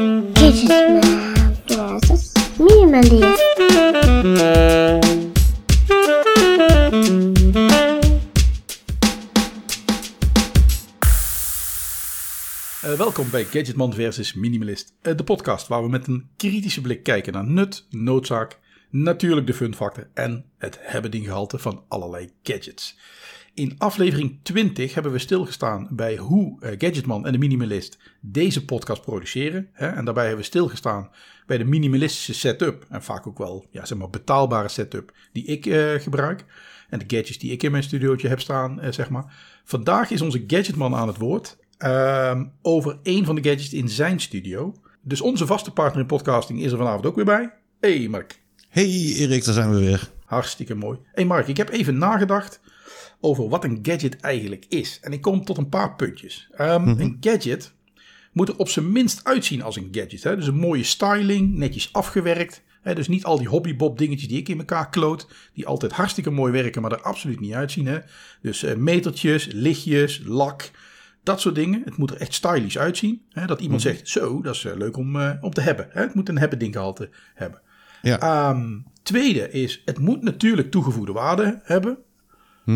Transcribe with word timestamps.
Minimalist. 0.00 0.70
Uh, 12.84 12.96
welkom 12.96 13.30
bij 13.30 13.44
Gadgetman 13.44 13.94
versus 13.94 14.34
Minimalist, 14.34 14.94
uh, 15.02 15.16
de 15.16 15.24
podcast 15.24 15.68
waar 15.68 15.82
we 15.82 15.88
met 15.88 16.06
een 16.06 16.28
kritische 16.36 16.80
blik 16.80 17.02
kijken 17.02 17.32
naar 17.32 17.46
nut, 17.46 17.86
noodzaak, 17.90 18.58
natuurlijk 18.90 19.46
de 19.46 19.54
funfactor 19.54 20.08
en 20.14 20.44
het 20.58 20.78
hebben-dinggehalte 20.80 21.58
van 21.58 21.84
allerlei 21.88 22.30
gadgets. 22.42 22.98
In 23.60 23.74
aflevering 23.78 24.38
20 24.42 24.94
hebben 24.94 25.12
we 25.12 25.18
stilgestaan 25.18 25.88
bij 25.90 26.16
hoe 26.16 26.58
uh, 26.60 26.70
Gadgetman 26.78 27.26
en 27.26 27.32
de 27.32 27.38
Minimalist 27.38 27.98
deze 28.20 28.64
podcast 28.64 29.02
produceren. 29.02 29.68
En 29.72 30.04
daarbij 30.04 30.24
hebben 30.24 30.42
we 30.42 30.48
stilgestaan 30.48 31.10
bij 31.46 31.58
de 31.58 31.64
minimalistische 31.64 32.34
setup. 32.34 32.86
En 32.88 33.02
vaak 33.02 33.26
ook 33.26 33.38
wel 33.38 33.66
ja, 33.70 33.84
zeg 33.84 33.98
maar 33.98 34.10
betaalbare 34.10 34.68
setup 34.68 35.12
die 35.32 35.44
ik 35.44 35.66
uh, 35.66 35.94
gebruik. 35.94 36.44
En 36.88 36.98
de 36.98 37.16
gadgets 37.16 37.38
die 37.38 37.52
ik 37.52 37.62
in 37.62 37.70
mijn 37.70 37.82
studiootje 37.82 38.28
heb 38.28 38.40
staan, 38.40 38.84
uh, 38.84 38.92
zeg 38.92 39.10
maar. 39.10 39.34
Vandaag 39.64 40.10
is 40.10 40.20
onze 40.20 40.44
Gadgetman 40.46 40.94
aan 40.94 41.08
het 41.08 41.18
woord 41.18 41.56
ehm, 41.78 42.44
over 42.62 42.98
een 43.02 43.24
van 43.24 43.34
de 43.34 43.42
gadgets 43.42 43.72
in 43.72 43.88
zijn 43.88 44.20
studio. 44.20 44.74
Dus 45.02 45.20
onze 45.20 45.46
vaste 45.46 45.70
partner 45.70 46.00
in 46.00 46.06
podcasting 46.06 46.62
is 46.62 46.72
er 46.72 46.78
vanavond 46.78 47.06
ook 47.06 47.16
weer 47.16 47.24
bij. 47.24 47.52
Hey 47.80 48.08
Mark. 48.08 48.40
Hey 48.68 49.14
Erik, 49.16 49.44
daar 49.44 49.54
zijn 49.54 49.70
we 49.70 49.78
weer. 49.78 50.10
Hartstikke 50.24 50.74
mooi. 50.74 50.98
Hey 51.12 51.24
Mark, 51.24 51.48
ik 51.48 51.56
heb 51.56 51.68
even 51.68 51.98
nagedacht 51.98 52.60
over 53.20 53.48
wat 53.48 53.64
een 53.64 53.78
gadget 53.82 54.20
eigenlijk 54.20 54.64
is. 54.68 54.98
En 55.00 55.12
ik 55.12 55.20
kom 55.20 55.44
tot 55.44 55.58
een 55.58 55.68
paar 55.68 55.96
puntjes. 55.96 56.48
Um, 56.60 56.82
mm 56.82 56.88
-hmm. 56.88 57.00
Een 57.00 57.16
gadget 57.20 57.72
moet 58.32 58.48
er 58.48 58.56
op 58.56 58.68
zijn 58.68 58.92
minst 58.92 59.24
uitzien 59.24 59.62
als 59.62 59.76
een 59.76 59.88
gadget. 59.92 60.22
Hè? 60.22 60.36
Dus 60.36 60.46
een 60.46 60.54
mooie 60.54 60.84
styling, 60.84 61.54
netjes 61.54 61.92
afgewerkt. 61.92 62.62
Hè? 62.82 62.94
Dus 62.94 63.08
niet 63.08 63.24
al 63.24 63.38
die 63.38 63.48
hobbybob 63.48 63.98
dingetjes 63.98 64.28
die 64.28 64.38
ik 64.38 64.48
in 64.48 64.58
elkaar 64.58 64.90
kloot. 64.90 65.28
Die 65.54 65.66
altijd 65.66 65.92
hartstikke 65.92 66.30
mooi 66.30 66.52
werken, 66.52 66.82
maar 66.82 66.92
er 66.92 67.02
absoluut 67.02 67.40
niet 67.40 67.52
uitzien. 67.52 67.86
Hè? 67.86 67.98
Dus 68.42 68.62
uh, 68.62 68.74
metertjes, 68.74 69.48
lichtjes, 69.52 70.20
lak, 70.24 70.70
dat 71.22 71.40
soort 71.40 71.54
dingen. 71.54 71.82
Het 71.84 71.96
moet 71.96 72.10
er 72.10 72.20
echt 72.20 72.34
stylish 72.34 72.76
uitzien. 72.76 73.22
Hè? 73.28 73.46
Dat 73.46 73.60
iemand 73.60 73.84
mm 73.84 73.90
-hmm. 73.90 73.96
zegt, 73.96 74.08
zo, 74.08 74.42
dat 74.42 74.54
is 74.54 74.64
uh, 74.64 74.76
leuk 74.76 74.96
om, 74.96 75.16
uh, 75.16 75.30
om 75.40 75.50
te 75.50 75.60
hebben. 75.60 75.88
Hè? 75.90 76.00
Het 76.00 76.14
moet 76.14 76.28
een 76.28 76.38
hebben 76.38 76.58
dinggehalte 76.58 77.10
hebben. 77.34 77.60
Ja. 78.02 78.50
Um, 78.50 78.86
tweede 79.02 79.50
is, 79.50 79.82
het 79.84 79.98
moet 79.98 80.22
natuurlijk 80.22 80.70
toegevoegde 80.70 81.12
waarde 81.12 81.60
hebben. 81.62 81.98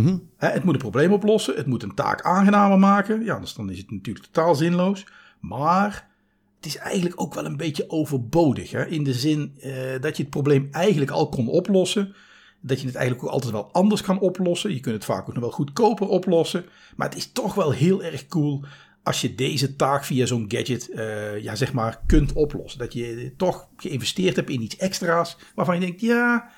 -hmm. 0.03 0.29
Het 0.37 0.65
moet 0.65 0.75
een 0.75 0.81
probleem 0.81 1.13
oplossen. 1.13 1.57
Het 1.57 1.67
moet 1.67 1.83
een 1.83 1.95
taak 1.95 2.23
aangenamer 2.23 2.79
maken. 2.79 3.25
Ja, 3.25 3.35
anders 3.35 3.55
dan 3.55 3.71
is 3.71 3.79
het 3.79 3.91
natuurlijk 3.91 4.25
totaal 4.25 4.55
zinloos. 4.55 5.07
Maar 5.41 6.11
het 6.57 6.67
is 6.67 6.77
eigenlijk 6.77 7.21
ook 7.21 7.35
wel 7.35 7.45
een 7.45 7.57
beetje 7.57 7.91
overbodig. 7.91 8.71
Hè? 8.71 8.87
In 8.87 9.05
de 9.05 9.15
zin 9.15 9.55
uh, 9.57 9.73
dat 10.01 10.17
je 10.17 10.23
het 10.23 10.33
probleem 10.33 10.69
eigenlijk 10.71 11.11
al 11.11 11.29
kon 11.29 11.49
oplossen. 11.49 12.15
Dat 12.61 12.81
je 12.81 12.87
het 12.87 12.97
eigenlijk 12.97 13.27
ook 13.27 13.33
altijd 13.33 13.53
wel 13.53 13.73
anders 13.73 14.03
kan 14.03 14.19
oplossen. 14.19 14.75
Je 14.75 14.81
kunt 14.81 14.95
het 14.95 15.05
vaak 15.05 15.29
ook 15.29 15.35
nog 15.35 15.43
wel 15.43 15.53
goedkoper 15.53 16.09
oplossen. 16.09 16.65
Maar 16.97 17.09
het 17.09 17.17
is 17.17 17.33
toch 17.33 17.55
wel 17.55 17.71
heel 17.71 18.03
erg 18.03 18.27
cool 18.27 18.65
als 19.03 19.21
je 19.21 19.35
deze 19.35 19.77
taak 19.77 20.05
via 20.05 20.27
zo'n 20.27 20.45
gadget 20.49 20.91
uh, 20.91 21.43
ja, 21.43 21.55
zeg 21.55 21.73
maar 21.73 22.01
kunt 22.07 22.33
oplossen. 22.33 22.79
Dat 22.79 22.93
je 22.93 23.33
toch 23.37 23.69
geïnvesteerd 23.77 24.37
hebt 24.37 24.51
in 24.51 24.63
iets 24.63 24.77
extra's 24.77 25.37
waarvan 25.55 25.75
je 25.75 25.81
denkt, 25.81 26.01
ja, 26.01 26.51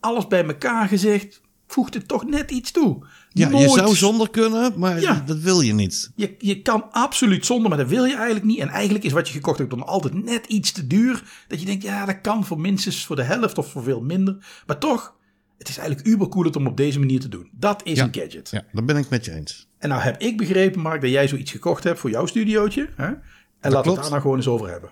alles 0.00 0.26
bij 0.26 0.44
elkaar 0.44 0.88
gezegd, 0.88 1.40
voegt 1.72 1.94
het 1.94 2.08
toch 2.08 2.24
net 2.24 2.50
iets 2.50 2.70
toe. 2.70 3.06
Ja, 3.28 3.48
Nooit. 3.48 3.70
je 3.70 3.78
zou 3.78 3.94
zonder 3.94 4.30
kunnen, 4.30 4.72
maar 4.76 5.00
ja. 5.00 5.22
dat 5.26 5.38
wil 5.38 5.60
je 5.60 5.74
niet. 5.74 6.10
Je, 6.14 6.34
je 6.38 6.62
kan 6.62 6.92
absoluut 6.92 7.46
zonder, 7.46 7.68
maar 7.68 7.78
dat 7.78 7.88
wil 7.88 8.04
je 8.04 8.14
eigenlijk 8.14 8.44
niet. 8.44 8.58
En 8.58 8.68
eigenlijk 8.68 9.04
is 9.04 9.12
wat 9.12 9.28
je 9.28 9.34
gekocht 9.34 9.58
hebt 9.58 9.70
dan 9.70 9.86
altijd 9.86 10.24
net 10.24 10.46
iets 10.46 10.72
te 10.72 10.86
duur. 10.86 11.22
Dat 11.48 11.60
je 11.60 11.66
denkt, 11.66 11.82
ja, 11.82 12.04
dat 12.04 12.20
kan 12.20 12.44
voor 12.44 12.60
minstens 12.60 13.06
voor 13.06 13.16
de 13.16 13.22
helft 13.22 13.58
of 13.58 13.70
voor 13.70 13.82
veel 13.82 14.00
minder. 14.00 14.62
Maar 14.66 14.78
toch, 14.78 15.14
het 15.58 15.68
is 15.68 15.78
eigenlijk 15.78 16.08
ubercool 16.08 16.50
om 16.50 16.66
op 16.66 16.76
deze 16.76 16.98
manier 16.98 17.20
te 17.20 17.28
doen. 17.28 17.50
Dat 17.52 17.80
is 17.84 17.98
ja. 17.98 18.04
een 18.04 18.14
gadget. 18.14 18.50
Ja, 18.50 18.64
dat 18.72 18.86
ben 18.86 18.96
ik 18.96 19.08
met 19.08 19.24
je 19.24 19.32
eens. 19.32 19.68
En 19.78 19.88
nou 19.88 20.02
heb 20.02 20.20
ik 20.20 20.36
begrepen, 20.36 20.80
Mark, 20.80 21.00
dat 21.00 21.10
jij 21.10 21.28
zoiets 21.28 21.50
gekocht 21.50 21.84
hebt 21.84 21.98
voor 21.98 22.10
jouw 22.10 22.26
studiootje. 22.26 22.88
Hè? 22.96 23.06
En 23.06 23.20
dat 23.60 23.72
laten 23.72 23.82
we 23.82 23.90
het 23.90 24.00
daar 24.00 24.10
nou 24.10 24.22
gewoon 24.22 24.36
eens 24.36 24.48
over 24.48 24.68
hebben. 24.68 24.90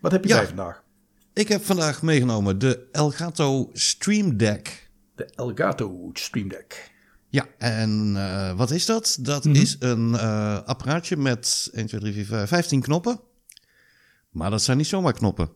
Wat 0.00 0.12
heb 0.12 0.24
je 0.24 0.28
ja. 0.28 0.46
vandaag? 0.46 0.82
Ik 1.32 1.48
heb 1.48 1.64
vandaag 1.64 2.02
meegenomen 2.02 2.58
de 2.58 2.88
Elgato 2.92 3.70
Stream 3.72 4.36
Deck. 4.36 4.85
De 5.16 5.24
Elgato 5.24 6.10
Stream 6.12 6.48
Deck. 6.48 6.94
Ja, 7.28 7.46
en 7.58 8.12
uh, 8.14 8.56
wat 8.56 8.70
is 8.70 8.86
dat? 8.86 9.18
Dat 9.20 9.44
mm 9.44 9.52
-hmm. 9.52 9.62
is 9.62 9.76
een 9.78 10.08
uh, 10.08 10.62
apparaatje 10.62 11.16
met 11.16 11.70
1, 11.72 11.86
2, 11.86 12.00
3, 12.00 12.12
4, 12.12 12.24
5, 12.24 12.48
15 12.48 12.80
knoppen. 12.80 13.20
Maar 14.30 14.50
dat 14.50 14.62
zijn 14.62 14.76
niet 14.76 14.86
zomaar 14.86 15.12
knoppen. 15.12 15.50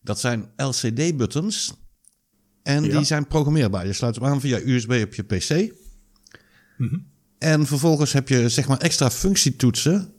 Dat 0.00 0.20
zijn 0.20 0.52
LCD-buttons. 0.56 1.74
En 2.62 2.84
ja. 2.84 2.96
die 2.96 3.04
zijn 3.04 3.26
programmeerbaar. 3.26 3.86
Je 3.86 3.92
sluit 3.92 4.14
hem 4.14 4.24
aan 4.24 4.40
via 4.40 4.58
USB 4.58 5.02
op 5.04 5.14
je 5.14 5.22
PC. 5.22 5.50
Mm 6.76 6.88
-hmm. 6.88 7.06
En 7.38 7.66
vervolgens 7.66 8.12
heb 8.12 8.28
je 8.28 8.48
zeg 8.48 8.68
maar 8.68 8.78
extra 8.78 9.10
functietoetsen. 9.10 10.14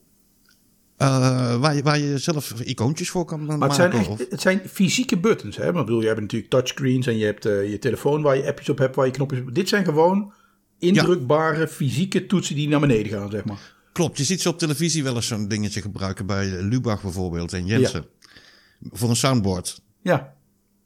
Uh, 1.02 1.56
waar, 1.60 1.76
je, 1.76 1.82
waar 1.82 2.00
je 2.00 2.18
zelf 2.18 2.54
icoontjes 2.62 3.10
voor 3.10 3.26
kan 3.26 3.46
maar 3.46 3.58
maken. 3.58 3.82
Het 3.82 3.94
zijn, 3.94 4.06
echt, 4.06 4.32
het 4.32 4.42
zijn 4.42 4.62
fysieke 4.70 5.18
buttons. 5.18 5.58
Hè? 5.58 5.74
Maar 5.74 5.84
bedoel, 5.84 6.02
je 6.02 6.08
hebt 6.08 6.20
natuurlijk 6.20 6.52
touchscreens 6.52 7.08
en 7.08 7.18
je 7.18 7.26
hebt 7.26 7.46
uh, 7.46 7.70
je 7.70 7.80
telefoon 7.80 8.22
waar 8.22 8.38
je 8.38 8.48
appjes 8.48 8.70
op 8.70 8.78
hebt, 8.78 8.96
waar 8.96 9.06
je 9.06 9.12
knopjes 9.12 9.40
op. 9.40 9.56
Dit 9.56 9.70
zijn 9.70 9.86
gewoon 9.86 10.34
indrukbare 10.80 11.60
ja. 11.60 11.68
fysieke 11.68 12.26
toetsen 12.26 12.56
die 12.56 12.68
naar 12.68 12.80
beneden 12.80 13.12
gaan, 13.12 13.32
zeg 13.32 13.46
maar. 13.46 13.76
Klopt, 13.92 14.18
je 14.18 14.24
ziet 14.24 14.42
ze 14.42 14.50
op 14.50 14.60
televisie 14.60 15.04
wel 15.04 15.16
eens 15.16 15.28
zo'n 15.28 15.48
dingetje 15.48 15.82
gebruiken 15.82 16.26
bij 16.26 16.62
Lubach 16.62 17.02
bijvoorbeeld 17.02 17.54
en 17.54 17.66
Jensen. 17.66 18.06
Ja. 18.20 18.90
Voor 18.92 19.10
een 19.10 19.16
soundboard. 19.16 19.82
Ja. 20.02 20.34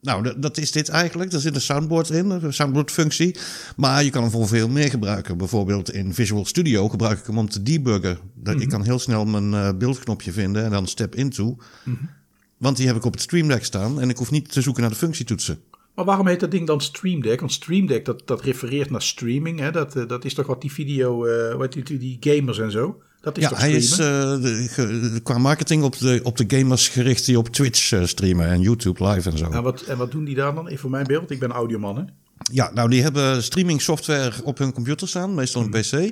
Nou, 0.01 0.39
dat 0.39 0.57
is 0.57 0.71
dit 0.71 0.89
eigenlijk. 0.89 1.33
Er 1.33 1.39
zit 1.39 1.55
een 1.55 1.61
soundboard 1.61 2.09
in, 2.09 2.29
een 2.29 2.53
soundboard-functie. 2.53 3.35
Maar 3.75 4.03
je 4.03 4.09
kan 4.09 4.21
hem 4.21 4.31
voor 4.31 4.47
veel 4.47 4.69
meer 4.69 4.89
gebruiken. 4.89 5.37
Bijvoorbeeld 5.37 5.93
in 5.93 6.13
Visual 6.13 6.45
Studio 6.45 6.89
gebruik 6.89 7.19
ik 7.19 7.25
hem 7.25 7.37
om 7.37 7.49
te 7.49 7.63
debuggen. 7.63 8.17
Mm 8.33 8.45
-hmm. 8.45 8.61
Ik 8.61 8.69
kan 8.69 8.83
heel 8.83 8.99
snel 8.99 9.25
mijn 9.25 9.51
uh, 9.51 9.69
beeldknopje 9.77 10.31
vinden 10.31 10.63
en 10.63 10.71
dan 10.71 10.87
step 10.87 11.15
into. 11.15 11.45
Mm 11.45 11.57
-hmm. 11.83 12.09
Want 12.57 12.77
die 12.77 12.87
heb 12.87 12.95
ik 12.95 13.05
op 13.05 13.13
het 13.13 13.21
Stream 13.21 13.47
Deck 13.47 13.63
staan 13.63 14.01
en 14.01 14.09
ik 14.09 14.17
hoef 14.17 14.31
niet 14.31 14.51
te 14.51 14.61
zoeken 14.61 14.81
naar 14.81 14.91
de 14.91 14.97
functietoetsen. 14.97 15.59
Maar 15.95 16.05
waarom 16.05 16.27
heet 16.27 16.39
dat 16.39 16.51
ding 16.51 16.67
dan 16.67 16.81
Stream 16.81 17.21
Deck? 17.21 17.39
Want 17.39 17.51
Stream 17.51 17.87
Deck, 17.87 18.05
dat, 18.05 18.21
dat 18.25 18.41
refereert 18.41 18.89
naar 18.89 19.01
streaming. 19.01 19.59
Hè? 19.59 19.71
Dat, 19.71 19.93
dat 20.07 20.25
is 20.25 20.33
toch 20.33 20.47
wat 20.47 20.61
die 20.61 20.71
video, 20.71 21.27
uh, 21.27 21.55
wat 21.55 21.73
die, 21.73 21.97
die 21.97 22.17
gamers 22.19 22.59
en 22.59 22.71
zo. 22.71 23.01
Dat 23.21 23.37
is 23.37 23.43
ja, 23.43 23.49
toch 23.49 23.59
hij 23.59 23.71
is 23.71 23.91
uh, 23.91 23.97
de, 24.41 24.67
ge, 24.69 25.19
qua 25.23 25.37
marketing 25.37 25.83
op 25.83 25.97
de, 25.97 26.19
op 26.23 26.37
de 26.37 26.57
gamers 26.57 26.87
gericht 26.87 27.25
die 27.25 27.37
op 27.37 27.47
Twitch 27.47 27.91
uh, 27.91 28.05
streamen 28.05 28.47
en 28.47 28.61
YouTube 28.61 29.07
live 29.07 29.29
en 29.29 29.37
zo. 29.37 29.49
En 29.49 29.63
wat, 29.63 29.81
en 29.81 29.97
wat 29.97 30.11
doen 30.11 30.23
die 30.23 30.35
daar 30.35 30.53
dan? 30.55 30.67
Even 30.67 30.79
voor 30.79 30.89
mijn 30.89 31.05
beeld, 31.07 31.31
ik 31.31 31.39
ben 31.39 31.51
audioman 31.51 31.97
hè? 31.97 32.03
Ja, 32.51 32.71
nou 32.73 32.89
die 32.89 33.01
hebben 33.01 33.43
streaming 33.43 33.81
software 33.81 34.33
op 34.43 34.57
hun 34.57 34.73
computer 34.73 35.07
staan, 35.07 35.33
meestal 35.33 35.61
een 35.61 35.69
PC. 35.69 36.11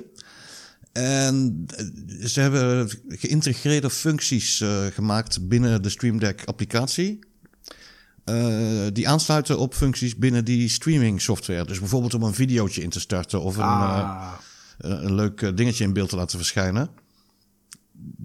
En 0.92 1.66
ze 2.24 2.40
hebben 2.40 2.90
geïntegreerde 3.08 3.90
functies 3.90 4.60
uh, 4.60 4.86
gemaakt 4.86 5.48
binnen 5.48 5.82
de 5.82 5.88
Stream 5.88 6.18
Deck 6.18 6.42
applicatie. 6.44 7.18
Uh, 8.24 8.86
die 8.92 9.08
aansluiten 9.08 9.58
op 9.58 9.74
functies 9.74 10.16
binnen 10.16 10.44
die 10.44 10.68
streaming 10.68 11.20
software. 11.20 11.64
Dus 11.64 11.78
bijvoorbeeld 11.78 12.14
om 12.14 12.22
een 12.22 12.34
videootje 12.34 12.82
in 12.82 12.90
te 12.90 13.00
starten 13.00 13.40
of 13.40 13.56
een, 13.56 13.62
ah. 13.62 14.32
uh, 14.80 14.90
een 15.02 15.14
leuk 15.14 15.56
dingetje 15.56 15.84
in 15.84 15.92
beeld 15.92 16.08
te 16.08 16.16
laten 16.16 16.38
verschijnen. 16.38 16.90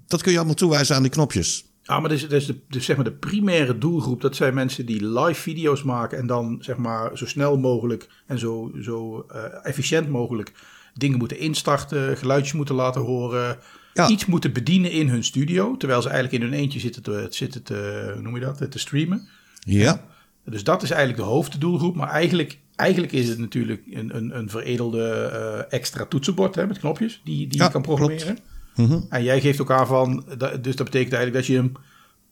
Dat 0.07 0.21
kun 0.21 0.31
je 0.31 0.37
allemaal 0.37 0.55
toewijzen 0.55 0.95
aan 0.95 1.01
die 1.01 1.11
knopjes. 1.11 1.65
Ah, 1.85 2.01
maar 2.01 2.09
dus, 2.09 2.29
dus, 2.29 2.45
de, 2.45 2.59
dus 2.69 2.85
zeg 2.85 2.95
maar 2.95 3.05
de 3.05 3.11
primaire 3.13 3.77
doelgroep, 3.77 4.21
dat 4.21 4.35
zijn 4.35 4.53
mensen 4.53 4.85
die 4.85 5.07
live 5.07 5.41
video's 5.41 5.83
maken 5.83 6.17
en 6.17 6.27
dan 6.27 6.57
zeg 6.59 6.77
maar 6.77 7.17
zo 7.17 7.25
snel 7.25 7.57
mogelijk 7.57 8.09
en 8.27 8.39
zo, 8.39 8.71
zo 8.81 9.25
efficiënt 9.63 10.09
mogelijk 10.09 10.53
dingen 10.93 11.17
moeten 11.17 11.39
instarten, 11.39 12.17
geluidjes 12.17 12.53
moeten 12.53 12.75
laten 12.75 13.01
horen, 13.01 13.57
ja. 13.93 14.09
iets 14.09 14.25
moeten 14.25 14.53
bedienen 14.53 14.91
in 14.91 15.09
hun 15.09 15.23
studio, 15.23 15.77
terwijl 15.77 16.01
ze 16.01 16.09
eigenlijk 16.09 16.43
in 16.43 16.49
hun 16.49 16.59
eentje 16.59 16.79
zitten 16.79 17.03
te, 17.03 17.27
zitten 17.29 17.63
te 17.63 18.13
noem 18.21 18.35
je 18.35 18.41
dat, 18.41 18.71
te 18.71 18.79
streamen. 18.79 19.27
Ja. 19.65 20.01
Dus 20.45 20.63
dat 20.63 20.83
is 20.83 20.89
eigenlijk 20.89 21.19
de 21.19 21.27
hoofddoelgroep. 21.27 21.95
Maar 21.95 22.09
eigenlijk, 22.09 22.59
eigenlijk 22.75 23.13
is 23.13 23.27
het 23.27 23.37
natuurlijk 23.37 23.83
een, 23.91 24.15
een, 24.15 24.37
een 24.37 24.49
veredelde 24.49 25.31
uh, 25.33 25.73
extra 25.77 26.05
toetsenbord 26.05 26.55
hè, 26.55 26.67
met 26.67 26.79
knopjes 26.79 27.21
die, 27.23 27.47
die 27.47 27.57
ja, 27.57 27.65
je 27.65 27.71
kan 27.71 27.81
programmeren. 27.81 28.37
Mm 28.75 28.85
-hmm. 28.85 29.05
En 29.09 29.23
jij 29.23 29.41
geeft 29.41 29.61
ook 29.61 29.71
aan 29.71 29.87
van, 29.87 30.25
dus 30.37 30.75
dat 30.75 30.85
betekent 30.85 31.13
eigenlijk 31.13 31.33
dat 31.33 31.45
je 31.45 31.55
hem 31.55 31.71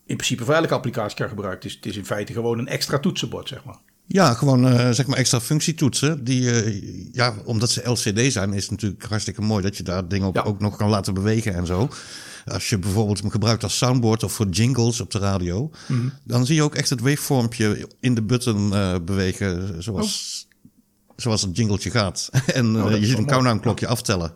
in 0.06 0.16
principe 0.16 0.46
voor 0.46 0.54
elke 0.54 0.74
applicatie 0.74 1.18
kan 1.18 1.28
gebruiken. 1.30 1.62
Het 1.62 1.70
is, 1.70 1.76
het 1.76 1.86
is 1.86 1.98
in 1.98 2.06
feite 2.06 2.34
gewoon 2.34 2.60
een 2.60 2.68
extra 2.68 3.00
toetsenbord, 3.00 3.48
zeg 3.48 3.64
maar. 3.64 3.78
Ja, 4.08 4.34
gewoon 4.34 4.68
uh, 4.68 4.90
zeg 4.90 5.08
maar 5.08 5.18
extra 5.18 5.42
functietoetsen. 5.42 6.24
Die, 6.24 6.42
uh, 6.42 7.14
ja, 7.14 7.34
omdat 7.46 7.70
ze 7.70 7.90
LCD 7.90 8.32
zijn, 8.32 8.54
is 8.54 8.62
het 8.62 8.72
natuurlijk 8.72 9.04
hartstikke 9.04 9.42
mooi 9.42 9.64
dat 9.64 9.78
je 9.78 9.84
daar 9.84 10.08
dingen 10.08 10.28
op 10.28 10.36
ja. 10.36 10.42
ook 10.42 10.60
nog 10.60 10.78
kan 10.78 10.90
laten 10.90 11.14
bewegen 11.14 11.54
en 11.54 11.66
zo. 11.66 11.90
Als 12.46 12.70
je 12.70 12.80
bijvoorbeeld 12.80 13.20
hem 13.20 13.30
gebruikt 13.30 13.64
als 13.64 13.78
soundboard 13.78 14.24
of 14.24 14.34
voor 14.34 14.48
jingles 14.48 15.02
op 15.02 15.12
de 15.12 15.20
radio, 15.20 15.62
mm 15.62 15.98
-hmm. 15.98 16.12
dan 16.24 16.46
zie 16.46 16.56
je 16.56 16.64
ook 16.64 16.76
echt 16.76 16.90
het 16.90 17.02
waveformpje 17.02 17.90
in 18.00 18.16
de 18.16 18.24
button 18.24 18.68
uh, 18.74 18.96
bewegen 19.06 19.84
zoals, 19.84 20.48
oh. 20.52 21.14
zoals 21.16 21.42
het 21.42 21.58
jingletje 21.58 21.90
gaat. 21.90 22.30
en 22.54 22.84
oh, 22.84 22.92
je 22.92 23.06
ziet 23.06 23.18
een 23.18 23.26
countdown 23.26 23.60
klokje 23.60 23.88
aftellen. 23.88 24.36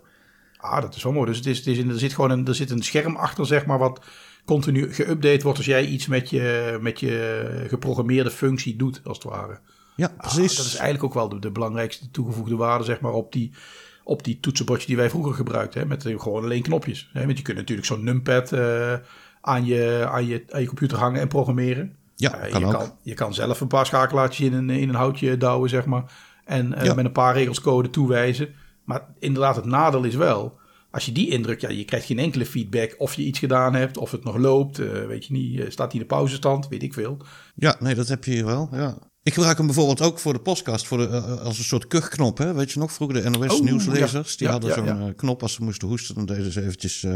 Ah, 0.56 0.80
dat 0.80 0.94
is 0.94 1.02
wel 1.02 1.12
mooi. 1.12 1.26
Dus 1.26 1.36
het 1.36 1.46
is, 1.46 1.58
het 1.58 1.66
is, 1.66 1.78
er 1.78 1.98
zit 1.98 2.14
gewoon 2.14 2.30
een, 2.30 2.46
er 2.46 2.54
zit 2.54 2.70
een 2.70 2.82
scherm 2.82 3.16
achter, 3.16 3.46
zeg 3.46 3.66
maar, 3.66 3.78
wat 3.78 4.00
continu 4.44 4.92
geüpdate 4.92 5.42
wordt 5.42 5.58
als 5.58 5.66
jij 5.66 5.86
iets 5.86 6.06
met 6.06 6.30
je, 6.30 6.78
met 6.80 7.00
je 7.00 7.64
geprogrammeerde 7.68 8.30
functie 8.30 8.76
doet, 8.76 9.00
als 9.04 9.16
het 9.16 9.26
ware. 9.26 9.60
Ja, 9.96 10.12
Ah, 10.16 10.34
precies. 10.34 10.56
dat 10.56 10.66
is 10.66 10.74
eigenlijk 10.74 11.04
ook 11.04 11.14
wel 11.14 11.28
de, 11.28 11.38
de 11.38 11.50
belangrijkste 11.50 12.10
toegevoegde 12.10 12.56
waarde, 12.56 12.84
zeg 12.84 13.00
maar, 13.00 13.12
op 13.12 13.32
die, 13.32 13.52
op 14.08 14.24
die 14.24 14.40
toetsenbordje 14.40 14.86
die 14.86 14.96
wij 14.96 15.10
vroeger 15.10 15.34
gebruikten. 15.34 15.80
Hè, 15.80 15.86
met 15.86 16.06
eh, 16.06 16.20
gewoon 16.20 16.42
alleen 16.44 16.62
knopjes. 16.62 17.10
Hè, 17.12 17.24
want 17.24 17.36
je 17.38 17.44
kunt 17.44 17.56
natuurlijk 17.56 17.86
zo'n 17.86 18.04
numpad 18.04 18.52
eh, 18.52 18.92
aan, 19.40 19.64
je, 19.64 20.06
aan, 20.10 20.26
je, 20.26 20.44
aan 20.50 20.60
je 20.60 20.66
computer 20.66 20.98
hangen 20.98 21.20
en 21.20 21.28
programmeren. 21.28 21.96
Ja, 22.16 22.34
Eh, 22.34 22.50
kan 22.50 22.60
je, 22.60 22.66
ook. 22.66 22.72
kan, 22.72 22.92
je 23.02 23.14
kan 23.14 23.34
zelf 23.34 23.60
een 23.60 23.66
paar 23.66 23.86
schakelaartjes 23.86 24.46
in 24.46 24.52
een, 24.54 24.70
in 24.70 24.88
een 24.88 24.94
houtje 24.94 25.36
douwen, 25.36 25.68
zeg 25.70 25.84
maar. 25.84 26.12
En 26.44 26.74
Ja. 26.82 26.94
met 26.94 27.04
een 27.04 27.12
paar 27.12 27.34
regels 27.34 27.60
code 27.60 27.90
toewijzen. 27.90 28.48
Maar 28.84 29.06
inderdaad, 29.18 29.56
het 29.56 29.64
nadeel 29.64 30.04
is 30.04 30.14
wel... 30.14 30.56
Als 30.90 31.06
je 31.06 31.12
die 31.12 31.30
indrukt, 31.30 31.60
ja, 31.60 31.68
je 31.68 31.84
krijgt 31.84 32.06
geen 32.06 32.18
enkele 32.18 32.46
feedback 32.46 32.94
of 32.98 33.14
je 33.14 33.22
iets 33.22 33.38
gedaan 33.38 33.74
hebt, 33.74 33.96
of 33.98 34.10
het 34.10 34.24
nog 34.24 34.36
loopt. 34.36 34.76
weet 35.06 35.24
je 35.26 35.32
niet, 35.32 35.60
staat 35.72 35.92
hij 35.92 36.00
in 36.00 36.06
de 36.08 36.14
pauzestand, 36.14 36.68
weet 36.68 36.82
ik 36.82 36.94
veel. 36.94 37.16
Ja, 37.54 37.76
nee, 37.80 37.94
dat 37.94 38.08
heb 38.08 38.24
je 38.24 38.30
hier 38.30 38.44
wel. 38.44 38.68
Ja. 38.72 38.98
Ik 39.28 39.34
gebruik 39.34 39.56
hem 39.56 39.66
bijvoorbeeld 39.66 40.02
ook 40.02 40.18
voor 40.18 40.32
de 40.32 40.38
podcast, 40.40 40.86
voor 40.86 40.98
de, 40.98 41.06
eh, 41.06 41.40
als 41.40 41.58
een 41.58 41.64
soort 41.64 41.86
kuchknop. 41.86 42.38
Hè? 42.38 42.54
Weet 42.54 42.72
je 42.72 42.78
nog, 42.78 42.92
vroeger 42.92 43.22
de 43.22 43.28
Oh, 43.28 43.34
NOS-nieuwslezers, 43.34 44.36
die 44.36 44.46
ja, 44.46 44.52
hadden 44.52 44.70
ja, 44.70 44.76
zo'n 44.76 44.86
ja. 44.86 45.06
eh, 45.08 45.14
knop 45.16 45.42
als 45.42 45.52
ze 45.52 45.62
moesten 45.62 45.88
hoesten. 45.88 46.14
Dan 46.14 46.26
deden 46.26 46.52
ze 46.52 46.62
eventjes... 46.62 47.02
eh, 47.04 47.14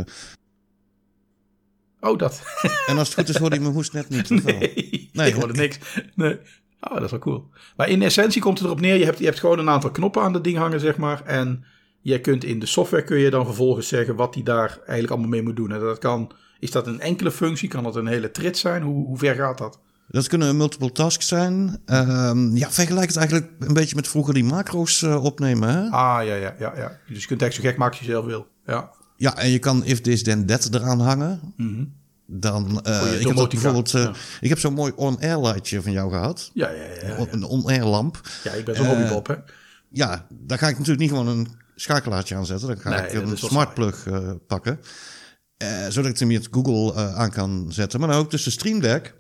Oh, 2.01 2.19
dat. 2.19 2.43
En 2.87 2.99
als 2.99 3.09
het 3.09 3.17
goed 3.19 3.29
is, 3.29 3.37
hoorde 3.37 3.55
je 3.57 3.61
mijn 3.61 3.75
hoest 3.75 3.93
net 3.93 4.09
niet. 4.09 4.29
Nee, 4.45 5.11
Nee, 5.13 5.29
ik 5.29 5.35
hoorde 5.35 5.53
niks. 5.55 5.79
Nee. 6.15 6.39
Oh, 6.81 6.95
dat 6.95 7.03
is 7.03 7.11
wel 7.11 7.21
cool. 7.21 7.49
Maar 7.77 7.89
in 7.89 8.03
essentie 8.03 8.43
komt 8.43 8.59
het 8.59 8.67
erop 8.67 8.81
neer, 8.81 8.97
je 8.97 9.05
hebt, 9.05 9.19
je 9.19 9.25
hebt 9.25 9.41
gewoon 9.41 9.59
een 9.59 9.69
aantal 9.71 9.91
knoppen 9.91 10.23
aan 10.23 10.33
dat 10.33 10.45
ding 10.45 10.57
hangen, 10.57 10.81
zeg 10.81 10.97
maar. 10.97 11.25
En 11.25 11.65
jij 12.01 12.21
kunt 12.21 12.45
in 12.45 12.59
de 12.59 12.67
software 12.67 13.05
kun 13.05 13.19
je 13.19 13.31
dan 13.31 13.45
vervolgens 13.45 13.89
zeggen 13.89 14.17
wat 14.17 14.35
die 14.35 14.43
daar 14.45 14.69
eigenlijk 14.79 15.11
allemaal 15.11 15.29
mee 15.29 15.43
moet 15.43 15.57
doen. 15.57 15.73
En 15.73 15.81
dat 15.81 15.99
kan, 15.99 16.33
is 16.59 16.71
dat 16.71 16.87
een 16.87 17.01
enkele 17.01 17.31
functie? 17.31 17.69
Kan 17.69 17.83
dat 17.83 17.97
een 17.97 18.07
hele 18.07 18.31
trit 18.31 18.59
zijn? 18.59 18.83
Hoe, 18.83 19.07
hoe 19.07 19.19
ver 19.19 19.35
gaat 19.35 19.59
dat? 19.59 19.81
Dat 20.13 20.29
kunnen 20.29 20.57
multiple 20.57 20.93
tasks 20.93 21.29
zijn. 21.29 21.81
Ehm, 21.87 22.57
ja, 22.57 22.71
vergelijk 22.71 23.07
het 23.09 23.17
eigenlijk 23.17 23.51
een 23.59 23.75
beetje 23.75 23.95
met 23.95 24.09
vroeger 24.09 24.35
die 24.35 24.45
macro's 24.45 25.03
eh, 25.03 25.25
opnemen. 25.25 25.69
Hè? 25.69 25.89
Ah, 25.91 26.27
ja, 26.27 26.35
ja, 26.35 26.55
ja, 26.59 26.73
ja. 26.77 26.99
Dus 27.09 27.21
je 27.21 27.27
kunt 27.27 27.43
echt 27.43 27.55
zo 27.55 27.61
gek 27.63 27.77
maken 27.77 27.99
als 27.99 28.07
je 28.07 28.13
zelf 28.13 28.25
wil. 28.25 28.47
Ja. 28.67 28.91
Ja, 29.17 29.37
en 29.37 29.51
je 29.51 29.59
kan 29.59 29.85
if 29.85 30.01
this 30.01 30.23
then 30.23 30.47
that 30.47 30.69
eraan 30.73 31.01
hangen. 31.01 31.41
Mhm. 31.57 31.85
Dan, 32.27 32.83
eh, 32.83 33.21
ik 33.21 33.27
heb 33.27 33.49
bijvoorbeeld, 33.49 33.95
eh, 33.95 34.03
Ja. 34.03 34.13
ik 34.41 34.49
heb 34.49 34.59
zo'n 34.59 34.75
mooi 34.75 34.93
on-air 34.97 35.39
lightje 35.41 35.83
van 35.83 35.93
jou 35.93 36.11
gehad. 36.11 36.51
Ja, 36.55 36.69
ja, 36.71 36.83
ja. 36.83 37.17
ja. 37.17 37.27
Een 37.31 37.45
on-air 37.45 37.85
lamp. 37.85 38.21
Ja, 38.45 38.53
ik 38.53 38.65
ben 38.65 38.77
zo'n 38.77 38.87
hobbybob, 38.87 39.27
hè. 39.27 39.35
Ja, 39.89 40.27
daar 40.31 40.59
ga 40.59 40.69
ik 40.69 40.73
natuurlijk 40.73 41.01
niet 41.01 41.11
gewoon 41.11 41.29
een 41.29 41.49
schakelaartje 41.75 42.35
aan 42.37 42.47
zetten. 42.47 42.69
Dan 42.69 42.79
ga 42.79 42.89
Nee, 42.91 43.11
ik 43.11 43.31
een 43.31 43.39
smart 43.39 43.75
plug 43.75 44.07
pakken. 44.47 44.81
Zodat 45.89 46.11
ik 46.11 46.19
hem 46.19 46.29
met 46.29 46.49
Google 46.51 46.95
aan 47.15 47.31
kan 47.31 47.67
zetten. 47.69 48.01
Maar 48.01 48.09
dan 48.09 48.19
ook 48.19 48.31
dus 48.31 48.43
de 48.45 48.51
Stream 48.51 48.81
Deck. 48.81 49.15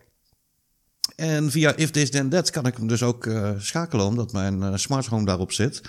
En 1.22 1.50
via 1.50 1.76
If 1.76 1.90
This 1.90 2.10
Then 2.10 2.28
That 2.28 2.50
kan 2.50 2.66
ik 2.66 2.76
hem 2.76 2.86
dus 2.86 3.02
ook 3.02 3.26
eh, 3.26 3.50
schakelen, 3.58 4.06
omdat 4.06 4.32
mijn 4.32 4.62
eh, 4.62 4.72
smart 4.74 5.06
home 5.06 5.24
daarop 5.24 5.52
zit. 5.52 5.80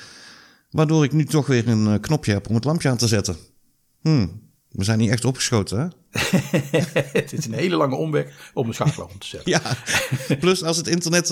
Waardoor 0.70 1.04
ik 1.04 1.12
nu 1.12 1.26
toch 1.26 1.48
weer 1.48 1.68
een 1.68 1.88
eh, 1.88 2.00
knopje 2.00 2.34
heb 2.34 2.50
om 2.50 2.56
het 2.56 2.64
lampje 2.64 2.90
aan 2.90 2.98
te 2.98 3.08
zetten. 3.08 3.36
Hmm, 4.02 4.42
we 4.70 4.84
zijn 4.84 4.98
niet 4.98 5.10
echt 5.10 5.26
opgeschoten, 5.26 5.80
hè? 5.80 6.20
het 7.20 7.34
is 7.34 7.46
een 7.46 7.54
hele 7.54 7.76
lange 7.76 7.96
omweg 7.96 8.52
om 8.54 8.68
een 8.68 8.74
schakelaar 8.74 9.10
om 9.10 9.20
te 9.20 9.28
zetten. 9.28 9.52
Ja, 9.54 9.62
plus 10.36 10.64
als 10.64 10.78
het 10.78 10.88
internet 10.88 11.28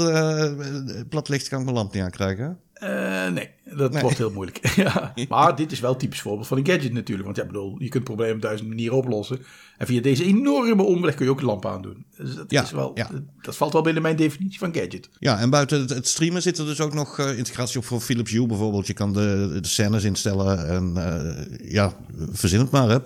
plat 1.10 1.30
ligt, 1.30 1.48
kan 1.48 1.60
ik 1.60 1.66
mijn 1.66 1.78
lamp 1.78 1.94
niet 1.94 2.04
aankrijgen. 2.04 2.60
Eh, 2.82 3.28
nee, 3.28 3.50
dat 3.76 3.92
Nee. 3.92 4.02
wordt 4.02 4.18
heel 4.18 4.32
moeilijk. 4.32 4.68
ja. 4.76 5.14
Maar 5.30 5.56
dit 5.56 5.72
is 5.72 5.80
wel 5.80 5.92
een 5.92 5.98
typisch 5.98 6.22
voorbeeld 6.22 6.48
van 6.48 6.58
een 6.58 6.66
gadget 6.66 6.94
natuurlijk. 6.94 7.26
Want 7.26 7.38
ja, 7.38 7.46
bedoel, 7.46 7.76
je 7.80 7.90
kunt 7.90 8.04
problemen 8.04 8.36
op 8.36 8.42
duizend 8.42 8.70
manieren 8.70 8.98
oplossen. 8.98 9.40
En 9.78 9.88
via 9.88 10.02
deze 10.02 10.24
enorme 10.24 10.84
omweg 10.84 11.16
kun 11.16 11.26
je 11.26 11.32
ook 11.32 11.40
een 11.40 11.46
lamp 11.46 11.66
aandoen. 11.66 12.06
Dus 12.18 12.36
dat, 12.36 12.52
Ja, 12.52 12.64
is 12.64 12.72
wel, 12.72 12.92
ja. 12.94 13.10
dat 13.42 13.56
valt 13.56 13.74
wel 13.74 13.82
binnen 13.82 14.02
mijn 14.02 14.16
definitie 14.16 14.60
van 14.60 14.74
gadget. 14.76 15.10
Ja, 15.20 15.40
en 15.40 15.50
buiten 15.50 15.82
het, 15.88 16.08
streamen 16.08 16.42
zit 16.42 16.58
er 16.58 16.66
dus 16.66 16.82
ook 16.82 16.94
nog 16.94 17.20
eh, 17.20 17.38
integratie 17.38 17.80
op 17.80 17.86
voor 17.86 18.00
Philips 18.00 18.32
Hue 18.32 18.46
bijvoorbeeld. 18.46 18.88
Je 18.88 18.94
kan 18.94 19.14
de, 19.14 19.58
de 19.62 19.68
scènes 19.68 20.04
instellen 20.04 20.68
en 20.68 20.94
eh, 20.96 21.72
ja, 21.72 21.94
verzin 22.32 22.60
het 22.60 22.72
maar. 22.72 22.90
Hè. 22.90 23.00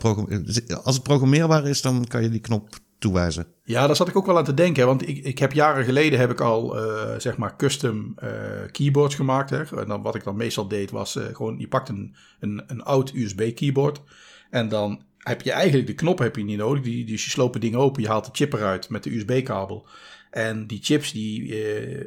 Als 0.84 0.96
het 0.96 1.04
programmeerbaar 1.04 1.68
is, 1.68 1.82
dan 1.82 2.06
kan 2.08 2.24
je 2.24 2.30
die 2.30 2.40
knop 2.42 2.70
toewijzen. 3.00 3.48
Ja, 3.64 3.88
daar 3.88 3.96
zat 3.96 4.08
ik 4.08 4.16
ook 4.16 4.26
wel 4.26 4.38
aan 4.38 4.44
te 4.44 4.54
denken. 4.54 4.86
Want 4.86 5.08
ik, 5.08 5.24
ik 5.24 5.40
heb 5.40 5.52
jaren 5.52 5.86
geleden 5.86 6.20
heb 6.20 6.32
ik 6.32 6.42
al 6.42 6.78
eh, 6.78 7.20
zeg 7.20 7.38
maar 7.38 7.56
custom 7.56 8.14
eh, 8.16 8.30
keyboards 8.72 9.16
gemaakt. 9.16 9.50
Hè. 9.50 9.80
En 9.80 9.88
dan, 9.88 10.02
wat 10.02 10.16
ik 10.16 10.24
dan 10.24 10.36
meestal 10.36 10.68
deed 10.68 10.92
was 10.92 11.16
eh, 11.16 11.24
gewoon, 11.34 11.60
je 11.60 11.68
pakt 11.68 11.90
een, 11.90 12.16
een, 12.40 12.64
een 12.68 12.84
oud 12.84 13.14
USB 13.14 13.56
keyboard. 13.56 14.02
En 14.50 14.70
dan 14.70 15.02
heb 15.18 15.42
je 15.42 15.52
eigenlijk 15.52 15.88
de 15.88 15.96
knop 15.96 16.20
heb 16.20 16.36
je 16.36 16.44
niet 16.44 16.58
nodig. 16.58 16.84
Die, 16.84 17.06
dus 17.06 17.24
je 17.24 17.30
sloopt 17.30 17.54
het 17.54 17.64
ding 17.64 17.76
open, 17.76 18.02
je 18.02 18.08
haalt 18.08 18.26
de 18.26 18.32
chip 18.34 18.54
eruit 18.54 18.90
met 18.90 19.04
de 19.04 19.16
USB 19.16 19.44
kabel. 19.44 19.88
En 20.32 20.68
die 20.68 20.80
chips, 20.82 21.12
die, 21.12 21.56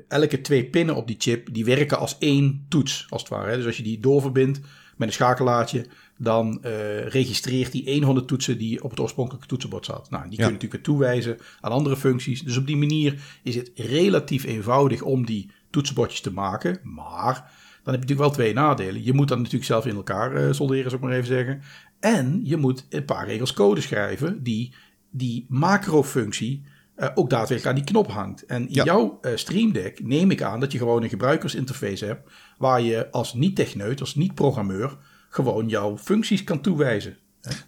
elke 0.09 0.41
twee 0.41 0.65
pinnen 0.65 0.95
op 0.95 1.07
die 1.07 1.17
chip, 1.19 1.53
die 1.53 1.65
werken 1.65 1.99
als 1.99 2.19
één 2.19 2.67
toets, 2.69 3.07
als 3.09 3.23
het 3.23 3.31
ware. 3.31 3.51
Hè. 3.51 3.57
Dus 3.57 3.67
als 3.67 3.77
je 3.77 3.83
die 3.83 4.01
doorverbindt 4.01 4.61
met 4.99 5.09
een 5.09 5.15
schakelaartje, 5.15 5.87
dan 6.19 6.63
eh, 6.63 7.07
registreert 7.07 7.73
die 7.73 8.05
100 8.05 8.29
toetsen 8.29 8.59
die 8.59 8.83
op 8.83 8.91
het 8.91 9.01
oorspronkelijke 9.01 9.47
toetsenbord 9.47 9.85
zat. 9.85 10.11
Nou, 10.11 10.29
die 10.29 10.37
kun 10.37 10.47
je 10.47 10.53
natuurlijk 10.53 10.83
toewijzen 10.83 11.39
aan 11.61 11.73
andere 11.73 11.97
functies. 11.97 12.43
Dus 12.43 12.57
op 12.57 12.67
die 12.67 12.77
manier 12.77 13.39
is 13.43 13.55
het 13.55 13.71
relatief 13.75 14.45
eenvoudig 14.45 15.03
om 15.03 15.27
die 15.27 15.51
toetsenbordjes 15.71 16.21
te 16.21 16.33
maken. 16.33 16.81
Maar 16.83 17.35
dan 17.35 17.95
heb 17.95 18.09
je 18.09 18.15
natuurlijk 18.15 18.19
wel 18.19 18.31
twee 18.31 18.53
nadelen. 18.53 19.05
Je 19.05 19.13
moet 19.13 19.29
dat 19.29 19.39
natuurlijk 19.39 19.65
zelf 19.65 19.87
in 19.87 19.95
elkaar 19.95 20.35
eh, 20.35 20.53
solderen, 20.53 20.91
zou 20.91 20.95
ik 20.95 21.09
maar 21.09 21.17
even 21.17 21.27
zeggen. 21.27 21.63
En 22.01 22.41
je 22.45 22.57
moet 22.57 22.87
een 22.91 23.05
paar 23.05 23.27
regels 23.27 23.53
code 23.53 23.81
schrijven 23.81 24.43
die 24.43 24.75
die 25.11 25.47
macrofunctie 25.49 26.63
eh, 26.99 27.09
ook 27.15 27.31
daadwerkelijk 27.31 27.67
aan 27.67 27.85
die 27.85 27.93
knop 27.93 28.11
hangt. 28.11 28.47
En 28.47 28.63
in 28.63 28.69
Ja. 28.75 28.85
jouw 28.85 29.19
eh, 29.23 29.33
Stream 29.35 29.73
Deck 29.73 30.01
neem 30.05 30.31
ik 30.31 30.43
aan 30.43 30.61
dat 30.61 30.73
je 30.73 30.79
gewoon 30.79 31.03
een 31.03 31.09
gebruikersinterface 31.09 32.05
hebt 32.05 32.31
waar 32.59 32.81
je 32.83 33.11
als 33.11 33.35
niet-techneut, 33.35 34.01
als 34.01 34.15
niet-programmeur, 34.15 34.97
gewoon 35.29 35.69
jouw 35.69 35.99
functies 35.99 36.45
kan 36.45 36.61
toewijzen. 36.61 37.17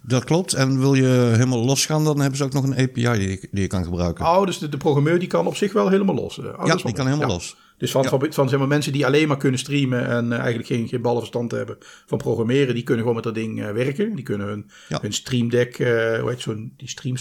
Dat 0.01 0.23
klopt. 0.23 0.53
En 0.53 0.79
wil 0.79 0.93
je 0.93 1.07
helemaal 1.33 1.65
losgaan, 1.65 2.03
dan 2.03 2.19
hebben 2.19 2.37
ze 2.37 2.43
ook 2.43 2.53
nog 2.53 2.63
een 2.63 2.73
API 2.77 2.91
die 3.19 3.29
je, 3.29 3.47
die 3.51 3.61
je 3.61 3.67
kan 3.67 3.83
gebruiken. 3.83 4.25
Oh, 4.25 4.45
dus 4.45 4.57
de, 4.57 4.69
de 4.69 4.77
programmeur 4.77 5.19
die 5.19 5.27
kan 5.27 5.47
op 5.47 5.55
zich 5.55 5.73
wel 5.73 5.89
helemaal 5.89 6.15
los. 6.15 6.39
eh. 6.39 6.45
Oh, 6.45 6.65
ja, 6.65 6.75
die 6.75 6.93
kan 6.93 7.05
helemaal 7.05 7.27
Ja. 7.27 7.33
los. 7.33 7.57
Dus 7.77 7.91
van, 7.91 8.03
Ja. 8.03 8.09
van, 8.09 8.25
van 8.33 8.49
zeg 8.49 8.59
maar, 8.59 8.67
mensen 8.67 8.91
die 8.93 9.05
alleen 9.05 9.27
maar 9.27 9.37
kunnen 9.37 9.59
streamen 9.59 10.07
en 10.07 10.31
eigenlijk 10.33 10.67
geen, 10.67 10.87
geen 10.87 11.01
ballenverstand 11.01 11.51
hebben 11.51 11.77
van 12.05 12.17
programmeren, 12.17 12.73
die 12.73 12.83
kunnen 12.83 12.99
gewoon 13.01 13.15
met 13.15 13.23
dat 13.23 13.35
ding 13.35 13.71
werken. 13.71 14.15
Die 14.15 14.23
kunnen 14.25 14.47
hun, 14.47 14.69
Ja. 14.89 14.97
hun 15.01 15.13
Stream 15.13 15.49
Deck, 15.49 15.77
hoe 15.77 16.29
heet 16.29 16.41
zo'n 16.41 16.73
die 16.77 16.89
stream 16.89 17.17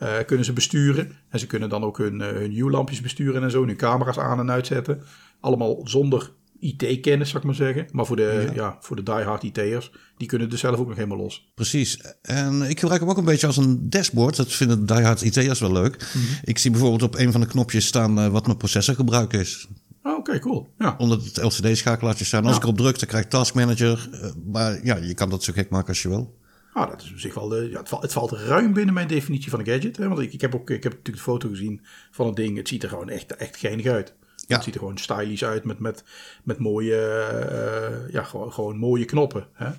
eh, 0.00 0.12
kunnen 0.26 0.44
ze 0.44 0.52
besturen. 0.52 1.12
En 1.28 1.38
ze 1.38 1.46
kunnen 1.46 1.68
dan 1.68 1.82
ook 1.84 1.98
hun, 1.98 2.20
eh, 2.20 2.28
hun 2.28 2.56
U-lampjes 2.56 3.00
besturen 3.00 3.42
en 3.42 3.50
zo, 3.50 3.62
en 3.62 3.68
hun 3.68 3.76
camera's 3.76 4.18
aan 4.18 4.38
en 4.38 4.50
uitzetten. 4.50 5.02
Allemaal 5.40 5.80
zonder 5.84 6.30
IT-kennis, 6.60 7.28
zou 7.28 7.38
ik 7.38 7.44
maar 7.46 7.54
zeggen. 7.54 7.86
Maar 7.92 8.06
voor 8.06 8.16
de, 8.16 8.48
ja. 8.54 8.76
voor 8.80 8.96
de 8.96 9.02
diehard 9.02 9.42
IT'ers, 9.42 9.92
die 10.16 10.28
kunnen 10.28 10.50
dus 10.50 10.60
zelf 10.60 10.78
ook 10.78 10.86
nog 10.88 10.96
helemaal 10.96 11.18
los. 11.18 11.50
Precies. 11.54 11.98
En 12.22 12.62
ik 12.62 12.80
gebruik 12.80 13.00
hem 13.00 13.10
ook 13.10 13.16
een 13.16 13.24
beetje 13.24 13.46
als 13.46 13.56
een 13.56 13.90
dashboard. 13.90 14.36
Dat 14.36 14.52
vinden 14.52 14.86
diehard 14.86 15.22
IT'ers 15.22 15.60
wel 15.60 15.72
leuk. 15.72 15.96
Mhm. 16.14 16.24
Ik 16.44 16.58
zie 16.58 16.70
bijvoorbeeld 16.70 17.02
op 17.02 17.18
een 17.18 17.32
van 17.32 17.40
de 17.40 17.46
knopjes 17.46 17.86
staan 17.86 18.18
eh, 18.18 18.28
wat 18.28 18.46
mijn 18.46 18.58
processorgebruik 18.58 19.32
is. 19.32 19.68
Oh, 20.02 20.18
Oké, 20.18 20.38
cool. 20.38 20.74
Ja. 20.78 20.94
Omdat 20.98 21.24
het 21.24 21.36
LCD-schakelaartjes 21.42 22.28
zijn. 22.28 22.42
Als 22.42 22.52
Ja. 22.52 22.56
ik 22.58 22.62
erop 22.64 22.76
druk, 22.76 22.98
dan 22.98 23.08
krijg 23.08 23.24
ik 23.24 23.30
Task 23.30 23.54
Manager. 23.54 24.08
Maar 24.46 24.84
ja, 24.84 24.96
je 24.96 25.14
kan 25.14 25.30
dat 25.30 25.42
zo 25.42 25.52
gek 25.52 25.70
maken 25.70 25.88
als 25.88 26.02
je 26.02 26.08
wil. 26.08 26.38
Ah, 26.72 26.90
dat 26.90 27.02
is 27.02 27.10
op 27.12 27.18
zich 27.18 27.34
wel. 27.34 27.56
eh, 27.56 27.70
ja, 27.70 27.78
het, 27.78 27.88
valt, 27.88 28.02
het 28.02 28.12
valt 28.12 28.32
ruim 28.32 28.72
binnen 28.72 28.94
mijn 28.94 29.08
definitie 29.08 29.50
van 29.50 29.58
een 29.58 29.66
gadget. 29.66 29.96
Hè? 29.96 30.08
Want 30.08 30.20
ik, 30.20 30.32
ik, 30.32 30.40
heb 30.40 30.54
ook, 30.54 30.70
ik 30.70 30.82
heb 30.82 30.92
natuurlijk 30.92 31.24
de 31.24 31.30
foto 31.30 31.48
gezien 31.48 31.80
van 32.10 32.26
het 32.26 32.36
ding. 32.36 32.56
Het 32.56 32.68
ziet 32.68 32.82
er 32.82 32.88
gewoon 32.88 33.08
echt, 33.08 33.36
echt 33.36 33.56
geinig 33.56 33.86
uit. 33.86 34.14
Ja. 34.46 34.54
Het 34.54 34.64
ziet 34.64 34.74
er 34.74 34.80
gewoon 34.80 34.98
stylish 34.98 35.42
uit 35.42 35.64
met, 35.64 35.78
met, 35.78 36.04
met 36.44 36.58
mooie, 36.58 36.96
eh, 36.96 38.12
ja, 38.12 38.22
gewoon, 38.22 38.52
gewoon 38.52 38.76
mooie 38.76 39.04
knoppen. 39.04 39.46
Hè? 39.52 39.70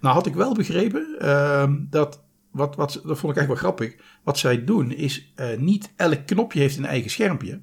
Nou 0.00 0.14
had 0.14 0.26
ik 0.26 0.34
wel 0.34 0.54
begrepen 0.54 1.16
ehm, 1.18 1.76
dat, 1.90 2.22
wat, 2.50 2.76
wat, 2.76 3.00
dat 3.04 3.18
vond 3.18 3.32
ik 3.32 3.38
echt 3.38 3.46
wel 3.46 3.56
grappig. 3.56 3.96
Wat 4.22 4.38
zij 4.38 4.64
doen 4.64 4.92
is 4.92 5.32
eh, 5.34 5.58
niet 5.58 5.92
elk 5.96 6.26
knopje 6.26 6.60
heeft 6.60 6.76
een 6.76 6.84
eigen 6.84 7.10
schermpje. 7.10 7.60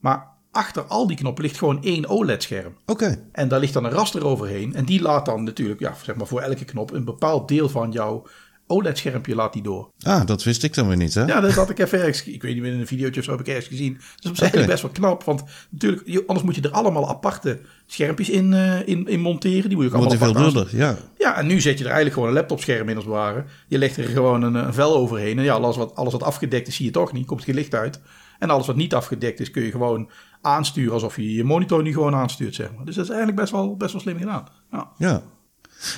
Maar 0.00 0.26
achter 0.50 0.82
al 0.82 1.06
die 1.06 1.16
knoppen 1.16 1.44
ligt 1.44 1.58
gewoon 1.58 1.82
één 1.82 2.08
OLED-scherm. 2.08 2.76
Oké. 2.86 3.24
En 3.32 3.48
daar 3.48 3.60
ligt 3.60 3.72
dan 3.72 3.84
een 3.84 3.90
raster 3.90 4.26
overheen. 4.26 4.74
En 4.74 4.84
die 4.84 5.02
laat 5.02 5.26
dan 5.26 5.44
natuurlijk, 5.44 5.80
ja, 5.80 5.94
zeg 6.02 6.16
maar 6.16 6.26
voor 6.26 6.40
elke 6.40 6.64
knop, 6.64 6.92
een 6.92 7.04
bepaald 7.04 7.48
deel 7.48 7.68
van 7.68 7.92
jouw 7.92 8.26
OLED-schermpje 8.68 9.34
laat 9.34 9.52
die 9.52 9.62
door. 9.62 9.90
Ah, 10.02 10.26
dat 10.26 10.44
wist 10.44 10.62
ik 10.62 10.74
dan 10.74 10.88
weer 10.88 10.96
niet, 10.96 11.14
hè? 11.14 11.24
Ja, 11.24 11.40
dat 11.40 11.52
had 11.52 11.70
ik 11.70 11.78
even 11.78 11.98
ergens, 11.98 12.24
ik 12.24 12.42
weet 12.42 12.54
niet 12.54 12.62
meer 12.62 12.72
in 12.72 12.80
een 12.80 12.86
videootje 12.86 13.20
of 13.20 13.26
zo 13.26 13.30
heb 13.30 13.40
ik 13.40 13.46
ergens 13.48 13.66
gezien. 13.66 13.92
Dus 13.92 14.04
dat 14.16 14.32
is 14.32 14.40
eigenlijk 14.40 14.54
Oké. 14.56 14.66
best 14.66 14.82
wel 14.82 14.90
knap. 14.90 15.24
Want 15.24 15.42
natuurlijk, 15.70 16.22
anders 16.26 16.46
moet 16.46 16.54
je 16.54 16.60
er 16.60 16.70
allemaal 16.70 17.08
aparte 17.08 17.60
schermpjes 17.86 18.30
in, 18.30 18.52
eh, 18.52 18.88
in, 18.88 19.06
in 19.06 19.20
monteren. 19.20 19.68
Die 19.68 19.76
moet 19.76 19.84
je 19.84 19.94
ook 19.94 20.04
Wordt 20.04 20.22
allemaal 20.22 20.50
veel 20.50 20.78
ja. 20.78 20.96
ja, 21.18 21.36
en 21.36 21.46
nu 21.46 21.60
zet 21.60 21.78
je 21.78 21.84
er 21.84 21.90
eigenlijk 21.90 22.14
gewoon 22.14 22.28
een 22.28 22.34
laptopscherm 22.34 22.88
in 22.88 22.96
als 22.96 23.04
het 23.04 23.14
ware. 23.14 23.44
Je 23.68 23.78
legt 23.78 23.96
er 23.96 24.04
gewoon 24.04 24.42
een, 24.42 24.54
een 24.54 24.74
vel 24.74 24.96
overheen. 24.96 25.38
En 25.38 25.44
ja, 25.44 25.54
alles 25.54 25.76
wat, 25.76 25.94
alles 25.94 26.12
wat 26.12 26.22
afgedekt 26.22 26.68
is, 26.68 26.76
zie 26.76 26.84
je 26.84 26.92
toch 26.92 27.12
niet. 27.12 27.26
Komt 27.26 27.44
geen 27.44 27.54
licht 27.54 27.74
uit. 27.74 28.00
En 28.38 28.50
alles 28.50 28.66
wat 28.66 28.76
niet 28.76 28.94
afgedekt 28.94 29.40
is, 29.40 29.50
kun 29.50 29.62
je 29.62 29.70
gewoon 29.70 30.10
aansturen 30.40 30.92
alsof 30.92 31.16
je 31.16 31.34
je 31.34 31.44
monitor 31.44 31.82
nu 31.82 31.92
gewoon 31.92 32.14
aanstuurt, 32.14 32.54
zeg 32.54 32.68
maar. 32.76 32.84
Dus 32.84 32.94
dat 32.94 33.04
is 33.04 33.10
eigenlijk 33.10 33.40
best 33.40 33.52
wel, 33.52 33.76
best 33.76 33.92
wel 33.92 34.00
slim 34.00 34.18
gedaan. 34.18 34.46
Ja. 34.70 34.88
Ja. 34.98 35.22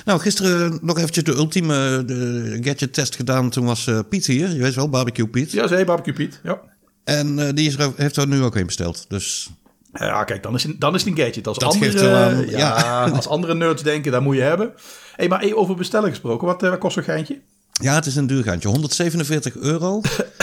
Nou, 0.05 0.19
gisteren 0.19 0.79
nog 0.81 0.97
eventjes 0.97 1.23
de 1.23 1.33
ultieme 1.33 2.03
de 2.05 2.57
gadget 2.61 2.93
test 2.93 3.15
gedaan. 3.15 3.49
Toen 3.49 3.65
was 3.65 3.87
uh, 3.87 3.99
Piet 4.09 4.25
hier, 4.25 4.49
je 4.49 4.61
weet 4.61 4.75
wel, 4.75 4.89
Barbecue 4.89 5.27
Piet. 5.27 5.51
Ja, 5.51 5.67
zei 5.67 5.85
Barbecue 5.85 6.13
Piet, 6.13 6.39
ja. 6.43 6.61
En 7.03 7.37
uh, 7.37 7.49
die 7.53 7.67
is 7.67 7.77
er, 7.77 7.91
heeft 7.95 8.17
er 8.17 8.27
nu 8.27 8.43
ook 8.43 8.55
een 8.55 8.65
besteld, 8.65 9.05
dus... 9.07 9.49
Ja, 9.93 10.23
kijk, 10.23 10.43
dan 10.43 10.55
is, 10.55 10.65
dan 10.77 10.95
is 10.95 11.03
het 11.03 11.17
een 11.17 11.25
gadget. 11.25 11.47
Als, 11.47 11.57
Dat 11.57 11.73
andere, 11.73 12.15
aan, 12.15 12.49
ja, 12.49 12.57
ja. 12.57 13.09
als 13.15 13.27
andere 13.27 13.55
nerds 13.55 13.83
denken, 13.83 14.11
dat 14.11 14.21
moet 14.21 14.35
je 14.35 14.41
hebben. 14.41 14.73
hey, 15.15 15.27
maar 15.27 15.39
hey, 15.39 15.53
over 15.53 15.75
bestellen 15.75 16.09
gesproken, 16.09 16.47
wat, 16.47 16.63
uh, 16.63 16.69
wat 16.69 16.79
kost 16.79 16.93
zo'n 16.93 17.03
geintje? 17.03 17.41
Ja, 17.71 17.95
het 17.95 18.05
is 18.05 18.15
een 18.15 18.27
duur 18.27 18.43
gaantje. 18.43 18.69
147 18.69 19.55
euro. 19.55 20.01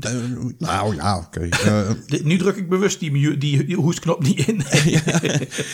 Uh, 0.00 0.52
nou 0.58 0.94
ja, 0.94 1.18
oké. 1.18 1.48
Okay. 1.52 1.96
Uh, 2.08 2.24
nu 2.24 2.36
druk 2.36 2.56
ik 2.56 2.68
bewust 2.68 3.00
die, 3.00 3.38
die, 3.38 3.64
die 3.64 3.76
hoestknop 3.76 4.22
niet 4.22 4.46
in. 4.46 4.56
ja, 4.84 5.02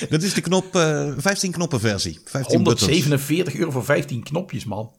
dat 0.08 0.22
is 0.22 0.34
de 0.34 0.40
knop, 0.40 0.76
uh, 0.76 1.12
15 1.16 1.52
knoppen 1.52 1.80
versie. 1.80 2.18
15 2.25 2.56
147 2.56 3.44
buttons. 3.44 3.58
euro 3.58 3.70
voor 3.70 3.84
15 3.84 4.22
knopjes, 4.22 4.64
man. 4.64 4.90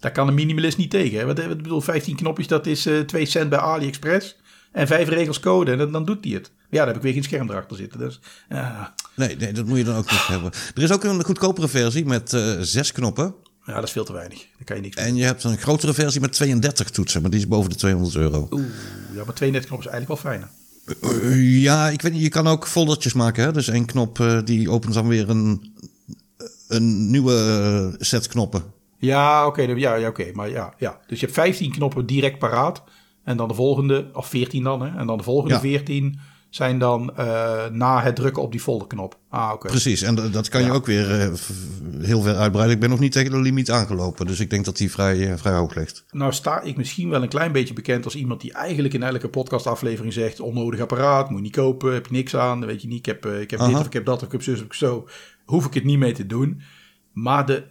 Daar 0.00 0.12
kan 0.12 0.28
een 0.28 0.34
minimalist 0.34 0.76
niet 0.76 0.90
tegen. 0.90 1.18
Hè? 1.18 1.24
Wat, 1.24 1.44
wat 1.44 1.62
bedoel, 1.62 1.80
15 1.80 2.16
knopjes, 2.16 2.46
dat 2.46 2.66
is 2.66 2.88
2 3.06 3.26
cent 3.26 3.50
bij 3.50 3.58
AliExpress. 3.58 4.36
En 4.72 4.86
vijf 4.86 5.08
regels 5.08 5.40
code 5.40 5.72
en 5.72 5.78
dan, 5.78 5.92
dan 5.92 6.04
doet 6.04 6.24
hij 6.24 6.34
het. 6.34 6.50
Ja, 6.70 6.78
daar 6.78 6.86
heb 6.86 6.96
ik 6.96 7.02
weer 7.02 7.12
geen 7.12 7.22
scherm 7.22 7.50
erachter 7.50 7.76
zitten. 7.76 7.98
Dus, 7.98 8.20
ja. 8.48 8.94
nee, 9.16 9.36
nee, 9.36 9.52
dat 9.52 9.66
moet 9.66 9.78
je 9.78 9.84
dan 9.84 9.96
ook 9.96 10.10
niet 10.10 10.26
hebben. 10.26 10.52
Er 10.74 10.82
is 10.82 10.92
ook 10.92 11.04
een 11.04 11.24
goedkopere 11.24 11.68
versie 11.68 12.04
met 12.04 12.30
zes 12.60 12.92
knoppen. 12.92 13.34
Ja, 13.66 13.74
dat 13.74 13.84
is 13.84 13.90
veel 13.90 14.04
te 14.04 14.12
weinig. 14.12 14.38
Daar 14.38 14.64
kan 14.64 14.76
je 14.76 14.82
niks 14.82 14.96
mee. 14.96 15.04
En 15.04 15.16
je 15.16 15.24
hebt 15.24 15.44
een 15.44 15.58
grotere 15.58 15.94
versie 15.94 16.20
met 16.20 16.32
32 16.32 16.90
toetsen, 16.90 17.20
maar 17.22 17.30
die 17.30 17.40
is 17.40 17.48
boven 17.48 17.70
de 17.70 17.76
200 17.76 18.16
euro. 18.16 18.48
Oeh, 18.50 18.64
ja, 19.14 19.24
maar 19.24 19.34
32 19.34 19.66
knoppen 19.66 19.88
is 19.88 19.92
eigenlijk 19.92 20.08
wel 20.08 20.32
fijner. 20.32 20.48
Uh, 21.02 21.62
ja, 21.62 21.88
ik 21.88 22.02
weet 22.02 22.12
niet, 22.12 22.22
je 22.22 22.28
kan 22.28 22.46
ook 22.46 22.66
foldertjes 22.66 23.12
maken. 23.12 23.44
Hè? 23.44 23.52
Dus 23.52 23.68
één 23.68 23.84
knop 23.84 24.18
uh, 24.18 24.38
die 24.44 24.70
opent 24.70 24.94
dan 24.94 25.08
weer 25.08 25.30
een, 25.30 25.72
een 26.68 27.10
nieuwe 27.10 27.94
set 27.98 28.28
knoppen. 28.28 28.62
Ja, 28.98 29.46
oké, 29.46 29.62
okay, 29.62 29.76
ja, 29.76 29.94
ja, 29.94 30.08
oké, 30.08 30.30
maar 30.32 30.50
ja, 30.50 30.74
ja. 30.78 31.00
Dus 31.06 31.20
je 31.20 31.26
hebt 31.26 31.38
15 31.38 31.70
knoppen 31.72 32.06
direct 32.06 32.38
paraat. 32.38 32.82
En 33.24 33.36
dan 33.36 33.48
de 33.48 33.54
volgende, 33.54 34.10
of 34.12 34.26
14 34.26 34.62
dan, 34.62 34.82
hè? 34.82 34.98
En 34.98 35.06
dan 35.06 35.16
de 35.16 35.24
volgende 35.24 35.54
Ja. 35.54 35.60
14 35.60 36.20
zijn 36.54 36.78
dan 36.78 37.12
uh, 37.18 37.66
na 37.66 38.02
het 38.02 38.16
drukken 38.16 38.42
op 38.42 38.50
die 38.50 38.60
folderknop. 38.60 39.18
Ah, 39.28 39.50
oké. 39.52 39.68
Precies, 39.68 40.02
en 40.02 40.14
dat, 40.14 40.48
kan 40.48 40.64
je 40.64 40.72
ook 40.72 40.86
weer 40.86 41.20
eh, 41.20 41.32
heel 42.00 42.22
ver 42.22 42.36
uitbreiden. 42.36 42.74
Ik 42.74 42.80
ben 42.80 42.90
nog 42.90 42.98
niet 42.98 43.12
tegen 43.12 43.30
de 43.30 43.40
limiet 43.40 43.70
aangelopen, 43.70 44.26
dus 44.26 44.40
ik 44.40 44.50
denk 44.50 44.64
dat 44.64 44.76
die 44.76 44.90
vrij, 44.90 45.30
eh, 45.30 45.38
vrij 45.38 45.54
hoog 45.54 45.74
ligt. 45.74 46.04
Nou 46.10 46.32
sta 46.32 46.60
ik 46.60 46.76
misschien 46.76 47.08
wel 47.08 47.22
een 47.22 47.28
klein 47.28 47.52
beetje 47.52 47.74
bekend 47.74 48.04
als 48.04 48.14
iemand 48.14 48.40
die 48.40 48.52
eigenlijk 48.52 48.94
in 48.94 49.02
elke 49.02 49.28
podcastaflevering 49.28 50.12
zegt... 50.12 50.40
onnodig 50.40 50.80
apparaat, 50.80 51.28
moet 51.28 51.38
je 51.38 51.44
niet 51.44 51.56
kopen, 51.56 51.92
heb 51.92 52.06
je 52.06 52.12
niks 52.12 52.36
aan, 52.36 52.66
weet 52.66 52.82
je 52.82 52.88
niet. 52.88 52.98
Ik 52.98 53.06
heb, 53.06 53.26
eh, 53.26 53.40
ik 53.40 53.50
heb 53.50 53.60
dit 53.60 53.78
of 53.78 53.86
ik 53.86 53.92
heb 53.92 54.04
dat 54.04 54.16
of 54.16 54.26
ik 54.26 54.32
heb 54.32 54.42
zus 54.42 54.58
of 54.58 54.64
ik 54.64 54.74
zo. 54.74 55.08
Hoef 55.44 55.66
ik 55.66 55.74
het 55.74 55.84
niet 55.84 55.98
mee 55.98 56.12
te 56.12 56.26
doen. 56.26 56.62
Maar 57.12 57.46
de, 57.46 57.64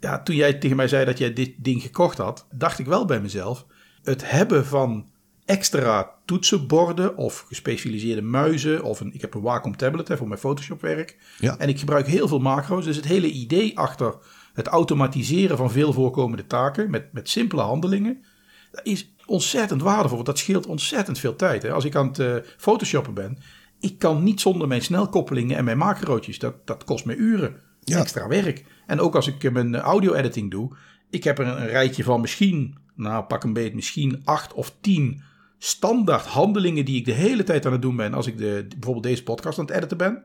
ja, 0.00 0.22
toen 0.22 0.36
jij 0.36 0.54
tegen 0.54 0.76
mij 0.76 0.88
zei 0.88 1.04
dat 1.04 1.18
jij 1.18 1.32
dit 1.32 1.52
ding 1.56 1.82
gekocht 1.82 2.18
had... 2.18 2.46
dacht 2.50 2.78
ik 2.78 2.86
wel 2.86 3.04
bij 3.04 3.20
mezelf... 3.20 3.66
het 4.02 4.30
hebben 4.30 4.66
van 4.66 5.06
extra 5.44 6.14
toetsenborden 6.24 7.16
of 7.16 7.44
gespecialiseerde 7.48 8.22
muizen... 8.22 8.82
of 8.82 9.00
een, 9.00 9.14
ik 9.14 9.20
heb 9.20 9.34
een 9.34 9.40
Wacom 9.40 9.76
tablet 9.76 10.08
hè, 10.08 10.16
voor 10.16 10.28
mijn 10.28 10.40
Photoshop 10.40 10.80
werk... 10.80 11.16
Ja. 11.38 11.58
En 11.58 11.68
ik 11.68 11.78
gebruik 11.78 12.06
heel 12.06 12.28
veel 12.28 12.38
macro's. 12.38 12.84
Dus 12.84 12.96
het 12.96 13.04
hele 13.04 13.30
idee 13.30 13.78
achter 13.78 14.14
het 14.52 14.66
automatiseren 14.66 15.56
van 15.56 15.70
veel 15.70 15.92
voorkomende 15.92 16.46
taken 16.46 16.90
met, 16.90 17.12
met 17.12 17.28
simpele 17.28 17.62
handelingen, 17.62 18.24
dat 18.70 18.86
is 18.86 19.14
ontzettend 19.26 19.82
waardevol. 19.82 20.14
Want 20.14 20.26
dat 20.26 20.38
scheelt 20.38 20.66
ontzettend 20.66 21.18
veel 21.18 21.36
tijd. 21.36 21.62
Hè. 21.62 21.72
Als 21.72 21.84
ik 21.84 21.96
aan 21.96 22.06
het 22.06 22.18
eh, 22.18 22.34
photoshoppen 22.56 23.14
ben, 23.14 23.38
ik 23.80 23.98
kan 23.98 24.22
niet 24.22 24.40
zonder 24.40 24.68
mijn 24.68 24.82
snelkoppelingen 24.82 25.56
en 25.56 25.64
mijn 25.64 25.78
macrootjes. 25.78 26.38
Dat, 26.38 26.66
dat 26.66 26.84
kost 26.84 27.04
me 27.04 27.14
uren 27.16 27.60
Ja. 27.80 27.98
extra 27.98 28.28
werk. 28.28 28.64
En 28.86 29.00
ook 29.00 29.14
als 29.14 29.26
ik 29.26 29.44
eh, 29.44 29.52
mijn 29.52 29.76
audio-editing 29.76 30.50
doe, 30.50 30.76
ik 31.10 31.24
heb 31.24 31.38
er 31.38 31.46
een, 31.46 31.60
een 31.60 31.68
rijtje 31.68 32.04
van 32.04 32.20
misschien, 32.20 32.76
nou 32.94 33.24
pak 33.24 33.44
een 33.44 33.52
beet, 33.52 33.74
misschien 33.74 34.20
acht 34.24 34.52
of 34.52 34.74
tien 34.80 35.22
standaard 35.64 36.26
handelingen 36.26 36.84
die 36.84 36.96
ik 36.96 37.04
de 37.04 37.12
hele 37.12 37.44
tijd 37.44 37.66
aan 37.66 37.72
het 37.72 37.82
doen 37.82 37.96
ben 37.96 38.14
als 38.14 38.26
ik 38.26 38.38
de, 38.38 38.66
bijvoorbeeld 38.68 39.04
deze 39.04 39.22
podcast 39.22 39.58
aan 39.58 39.64
het 39.64 39.74
editen 39.74 39.96
ben. 39.96 40.24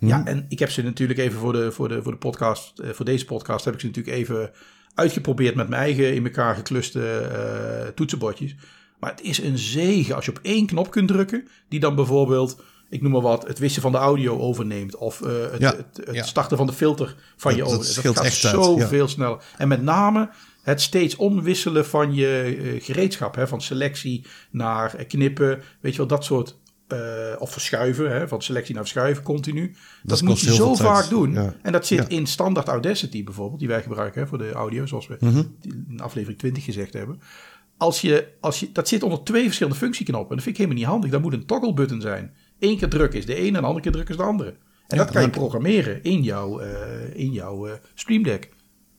Ja, 0.00 0.24
en 0.26 0.46
ik 0.48 0.58
heb 0.58 0.70
ze 0.70 0.82
natuurlijk 0.82 1.18
even 1.18 1.38
voor 1.38 1.52
de, 1.52 1.72
voor 1.72 1.88
de, 1.88 2.02
voor 2.02 2.12
de 2.12 2.18
podcast, 2.18 2.78
eh, 2.78 2.90
voor 2.90 3.04
deze 3.04 3.24
podcast 3.24 3.64
heb 3.64 3.74
ik 3.74 3.80
ze 3.80 3.86
natuurlijk 3.86 4.16
even 4.16 4.50
uitgeprobeerd 4.94 5.54
met 5.54 5.68
mijn 5.68 5.82
eigen 5.82 6.14
in 6.14 6.24
elkaar 6.24 6.54
gekluste 6.54 7.18
eh, 7.18 7.88
toetsenbordjes. 7.88 8.54
Maar 9.00 9.10
het 9.10 9.22
is 9.22 9.38
een 9.42 9.58
zegen 9.58 10.14
als 10.14 10.24
je 10.24 10.30
op 10.30 10.38
één 10.42 10.66
knop 10.66 10.90
kunt 10.90 11.08
drukken, 11.08 11.48
die 11.68 11.80
dan 11.80 11.94
bijvoorbeeld, 11.94 12.62
ik 12.90 13.02
noem 13.02 13.12
maar 13.12 13.20
wat, 13.20 13.46
het 13.46 13.58
wissen 13.58 13.82
van 13.82 13.92
de 13.92 13.98
audio 13.98 14.38
overneemt. 14.38 14.96
Of 14.96 15.22
eh, 15.22 15.32
het, 15.50 15.60
Ja, 15.60 15.76
het, 15.76 16.06
het 16.06 16.14
ja. 16.14 16.22
starten 16.24 16.56
van 16.56 16.66
de 16.66 16.72
filter 16.72 17.14
van 17.36 17.50
Dat- 17.50 17.52
je 17.52 17.56
dat 17.58 17.66
overneemt. 17.72 17.94
scheelt 17.96 18.18
gaat 18.20 18.32
zoveel 18.32 19.02
ja. 19.04 19.06
sneller. 19.06 19.44
En 19.58 19.68
met 19.68 19.82
name 19.82 20.28
het 20.66 20.80
steeds 20.80 21.16
omwisselen 21.16 21.86
van 21.86 22.14
je 22.14 22.56
eh, 22.74 22.84
gereedschap. 22.84 23.34
Hè, 23.34 23.48
van 23.48 23.60
selectie 23.60 24.24
naar 24.50 24.94
eh, 24.94 25.06
knippen. 25.08 25.62
Weet 25.80 25.92
je 25.92 25.98
wel, 25.98 26.06
dat 26.06 26.24
soort. 26.24 26.58
eh, 26.86 26.98
of 27.38 27.52
verschuiven, 27.52 28.10
hè, 28.10 28.28
van 28.28 28.42
selectie 28.42 28.74
naar 28.74 28.82
verschuiven 28.82 29.22
continu. 29.22 29.74
Dat, 30.02 30.22
moet 30.22 30.40
je 30.40 30.54
zo 30.54 30.66
tijd. 30.66 30.78
vaak 30.88 31.08
doen. 31.08 31.32
Ja. 31.32 31.54
En 31.62 31.72
dat 31.72 31.86
zit 31.86 31.98
Ja. 31.98 32.08
in 32.08 32.26
standaard 32.26 32.68
Audacity 32.68 33.24
bijvoorbeeld, 33.24 33.58
die 33.58 33.68
wij 33.68 33.82
gebruiken 33.82 34.20
hè, 34.22 34.26
voor 34.26 34.38
de 34.38 34.52
audio, 34.52 34.86
zoals 34.86 35.06
we 35.06 35.16
Mhm. 35.20 35.42
in 35.62 36.00
aflevering 36.00 36.38
20 36.38 36.64
gezegd 36.64 36.92
hebben. 36.92 37.20
Als 37.76 38.00
je, 38.00 38.28
als 38.40 38.60
je, 38.60 38.72
dat 38.72 38.88
zit 38.88 39.02
onder 39.02 39.22
twee 39.22 39.44
verschillende 39.44 39.78
functieknoppen. 39.78 40.28
En 40.30 40.34
dat 40.34 40.44
vind 40.44 40.58
ik 40.58 40.62
helemaal 40.62 40.80
niet 40.82 40.90
handig. 40.92 41.10
Dat 41.10 41.22
moet 41.22 41.32
een 41.32 41.46
toggle 41.46 41.72
button 41.74 42.00
zijn. 42.00 42.34
Eén 42.58 42.78
keer 42.78 42.88
drukken 42.88 43.18
is 43.18 43.26
de 43.26 43.34
ene 43.34 43.46
en 43.46 43.52
de 43.52 43.60
andere 43.60 43.80
keer 43.80 43.92
drukken 43.92 44.14
is 44.14 44.20
de 44.20 44.26
andere. 44.26 44.50
En 44.86 44.96
Ja, 44.96 45.04
dat 45.04 45.10
kan 45.12 45.22
je 45.22 45.30
programmeren 45.30 46.02
in 46.02 46.22
jouw, 46.22 46.58
eh, 46.58 47.14
in 47.14 47.32
jouw 47.32 47.68
Stream 47.94 48.22
Deck. 48.22 48.50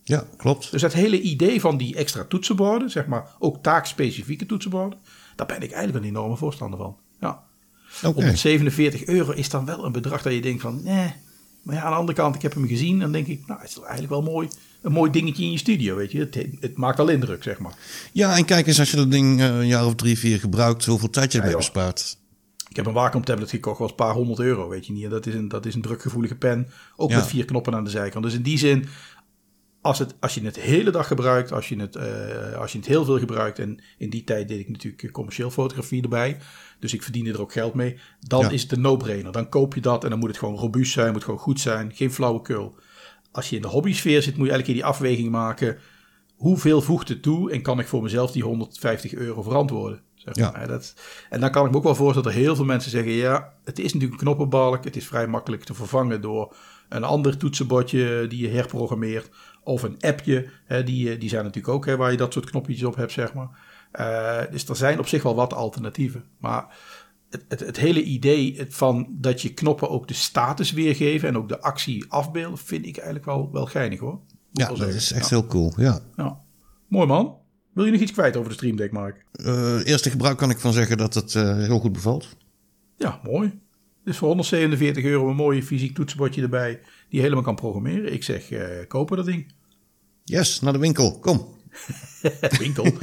Ja, 0.07 0.23
klopt. 0.37 0.71
Dus 0.71 0.81
het 0.81 0.93
hele 0.93 1.21
idee 1.21 1.59
van 1.61 1.77
die 1.77 1.95
extra 1.95 2.23
toetsenborden, 2.23 2.89
zeg 2.89 3.05
maar 3.05 3.27
ook 3.39 3.63
taakspecifieke 3.63 4.45
toetsenborden, 4.45 4.99
daar 5.35 5.47
ben 5.47 5.61
ik 5.61 5.71
eigenlijk 5.71 6.03
een 6.05 6.09
enorme 6.11 6.37
voorstander 6.37 6.79
van. 6.79 6.97
Ja. 7.19 7.43
Oké. 8.03 8.13
147 8.13 9.05
euro 9.05 9.31
is 9.31 9.49
dan 9.49 9.65
wel 9.65 9.85
een 9.85 9.91
bedrag 9.91 10.21
dat 10.21 10.33
je 10.33 10.41
denkt 10.41 10.61
van, 10.61 10.83
nee. 10.83 11.13
Maar 11.63 11.75
ja, 11.75 11.81
aan 11.81 11.91
de 11.91 11.97
andere 11.97 12.17
kant, 12.17 12.35
ik 12.35 12.41
heb 12.41 12.53
hem 12.53 12.67
gezien, 12.67 12.99
dan 12.99 13.11
denk 13.11 13.27
ik, 13.27 13.47
nou, 13.47 13.59
het 13.61 13.69
is 13.69 13.77
eigenlijk 13.79 14.09
wel 14.09 14.21
mooi. 14.21 14.47
Een 14.81 14.91
mooi 14.91 15.11
dingetje 15.11 15.43
in 15.43 15.51
je 15.51 15.57
studio, 15.57 15.95
weet 15.95 16.11
je. 16.11 16.19
Het, 16.19 16.45
het 16.59 16.77
maakt 16.77 16.99
al 16.99 17.07
indruk, 17.07 17.43
zeg 17.43 17.59
maar. 17.59 17.73
Ja, 18.11 18.37
en 18.37 18.45
kijk 18.45 18.67
eens 18.67 18.79
als 18.79 18.91
je 18.91 18.97
dat 18.97 19.11
ding 19.11 19.39
eh, 19.39 19.45
een 19.57 19.67
jaar 19.67 19.85
of 19.85 19.95
drie, 19.95 20.17
vier 20.17 20.39
gebruikt, 20.39 20.85
hoeveel 20.85 21.09
tijd 21.09 21.31
je 21.31 21.37
ermee 21.37 21.51
joh. 21.53 21.59
bespaart. 21.61 22.17
Ik 22.69 22.75
heb 22.75 22.85
een 22.85 22.93
Wacom 22.93 23.23
tablet 23.25 23.49
gekocht, 23.49 23.79
was 23.79 23.89
een 23.89 23.95
paar 23.95 24.13
honderd 24.13 24.39
euro, 24.39 24.69
weet 24.69 24.85
je 24.85 24.93
niet. 24.93 25.03
En 25.03 25.09
dat 25.09 25.25
is 25.25 25.33
een, 25.33 25.47
dat 25.47 25.65
is 25.65 25.75
een 25.75 25.81
drukgevoelige 25.81 26.35
pen, 26.35 26.67
ook 26.95 27.09
Ja. 27.09 27.15
met 27.17 27.27
vier 27.27 27.45
knoppen 27.45 27.75
aan 27.75 27.83
de 27.83 27.89
zijkant. 27.89 28.23
Dus 28.23 28.33
in 28.33 28.41
die 28.41 28.57
zin, 28.57 28.87
als, 29.88 30.00
het, 30.00 30.15
als 30.20 30.34
je 30.34 30.41
het 30.41 30.60
hele 30.60 30.91
dag 30.91 31.08
gebruikt, 31.08 31.51
als 31.51 31.70
je, 31.70 31.79
het, 31.79 31.96
eh, 31.96 32.60
als 32.60 32.72
je 32.72 32.77
het 32.77 32.88
heel 32.88 33.06
veel 33.06 33.20
gebruikt... 33.20 33.60
en 33.60 33.79
in 33.98 34.10
die 34.10 34.24
tijd 34.24 34.48
deed 34.48 34.60
ik 34.60 34.70
natuurlijk 34.70 35.12
commercieel 35.12 35.51
fotografie 35.51 36.01
erbij... 36.01 36.38
dus 36.79 36.94
ik 36.94 37.03
verdiende 37.03 37.32
er 37.32 37.41
ook 37.41 37.51
geld 37.51 37.74
mee... 37.74 38.00
dan 38.20 38.41
Ja. 38.41 38.50
is 38.50 38.62
het 38.62 38.72
een 38.72 38.82
no-brainer. 38.82 39.32
Dan 39.32 39.50
koop 39.50 39.74
je 39.75 39.82
dat 39.82 40.03
en 40.03 40.10
dan 40.10 40.20
moet 40.20 40.29
het 40.29 40.38
gewoon 40.38 40.56
robuust 40.56 40.91
zijn, 40.91 41.12
moet 41.12 41.24
gewoon 41.24 41.39
goed 41.39 41.60
zijn, 41.60 41.91
geen 41.94 42.12
flauwekul. 42.12 42.75
Als 43.32 43.50
je 43.50 43.56
in 43.56 43.62
de 43.62 43.67
hobby-sfeer 43.67 44.22
zit, 44.22 44.38
moet 44.38 44.46
je 44.46 44.51
elke 44.51 44.65
keer 44.65 44.74
die 44.74 44.86
afweging 44.86 45.29
maken... 45.29 45.77
hoeveel 46.36 46.82
voegt 46.82 47.08
het 47.08 47.22
toe 47.22 47.51
en 47.51 47.62
kan 47.62 47.79
ik 47.79 47.88
voor 47.88 48.03
mezelf 48.03 48.32
die 48.32 48.44
150 48.44 49.13
euro 49.13 49.41
verantwoorden? 49.41 50.01
Zeg 50.31 50.53
Ja. 50.53 50.65
Dat, 50.65 50.93
en 51.29 51.39
dan 51.39 51.51
kan 51.51 51.65
ik 51.65 51.72
me 51.72 51.77
ook 51.77 51.84
wel 51.84 51.96
voorstellen 51.96 52.27
dat 52.27 52.38
er 52.38 52.46
heel 52.46 52.55
veel 52.55 52.65
mensen 52.65 52.91
zeggen... 52.91 53.12
ja, 53.12 53.53
het 53.63 53.79
is 53.79 53.93
natuurlijk 53.93 54.12
een 54.12 54.27
knoppenbalk. 54.27 54.84
Het 54.84 54.96
is 54.96 55.07
vrij 55.07 55.27
makkelijk 55.27 55.63
te 55.63 55.74
vervangen 55.74 56.22
door 56.22 56.55
een 56.89 57.03
ander 57.03 57.38
toetsenbordje 57.38 58.25
die 58.27 58.41
je 58.41 58.55
herprogrammeert... 58.55 59.29
of 59.63 59.84
een 59.84 59.96
appje, 60.00 60.50
hè, 60.65 60.84
die, 60.84 61.17
die 61.17 61.29
zijn 61.29 61.43
natuurlijk 61.43 61.74
ook 61.74 61.86
hè, 61.86 61.98
waar 61.98 62.12
je 62.12 62.17
dat 62.17 62.34
soort 62.34 62.50
knopjes 62.50 62.84
op 62.84 62.96
hebt, 62.96 63.12
zeg 63.12 63.34
maar. 63.34 63.50
Eh, 63.91 64.51
dus 64.51 64.69
er 64.69 64.75
zijn 64.75 65.00
op 65.00 65.07
zich 65.07 65.24
wel 65.24 65.36
wat 65.36 65.53
alternatieven. 65.53 66.24
Maar 66.38 66.75
het, 67.29 67.46
het, 67.48 67.60
het 67.60 67.77
hele 67.77 68.03
idee 68.03 68.65
van 68.69 69.07
dat 69.10 69.41
je 69.41 69.53
knoppen 69.53 69.89
ook 69.89 70.07
de 70.07 70.13
status 70.13 70.72
weergeven... 70.72 71.27
en 71.27 71.38
ook 71.38 71.50
de 71.50 71.62
actie 71.62 72.05
afbeelden, 72.12 72.57
vind 72.57 72.86
ik 72.86 72.96
eigenlijk 72.96 73.25
wel, 73.25 73.50
wel 73.51 73.65
geinig 73.65 74.00
hoor. 74.00 74.12
Moet 74.13 74.29
Ja, 74.51 74.67
dat 74.67 74.88
is 74.88 75.12
echt 75.12 75.29
Ja. 75.29 75.36
heel 75.38 75.48
cool. 75.48 75.74
Ja. 75.77 76.00
Ja. 76.15 76.41
Mooi 76.88 77.07
man. 77.07 77.38
Wil 77.77 77.86
je 77.86 77.91
nog 77.91 78.01
iets 78.01 78.12
kwijt 78.12 78.36
over 78.36 78.50
de 78.50 78.55
Stream 78.55 78.75
Deck, 78.75 78.91
Mark? 78.91 79.25
Eh, 79.31 79.86
eerste 79.86 80.10
gebruik 80.10 80.38
kan 80.38 80.50
ik 80.50 80.57
van 80.57 80.74
zeggen 80.74 80.98
dat 80.98 81.13
het 81.13 81.36
eh, 81.36 81.57
heel 81.57 81.79
goed 81.79 81.91
bevalt. 81.91 82.36
Ja, 82.96 83.19
mooi. 83.24 83.60
Dus 84.03 84.17
voor 84.17 84.27
147 84.27 85.03
euro 85.03 85.29
een 85.29 85.36
mooie 85.36 85.63
fysiek 85.63 85.96
toetsenbordje 85.96 86.41
erbij... 86.41 86.72
die 86.72 86.81
je 87.10 87.22
helemaal 87.22 87.43
kan 87.43 87.55
programmeren. 87.55 88.13
Ik 88.13 88.24
zeg, 88.24 88.51
eh, 88.51 88.88
kopen 88.88 89.17
dat 89.17 89.25
ding. 89.25 89.53
Yes, 90.24 90.60
naar 90.60 90.74
de 90.74 90.79
winkel. 90.79 91.19
Kom. 91.19 91.48
Winkel. 92.60 92.93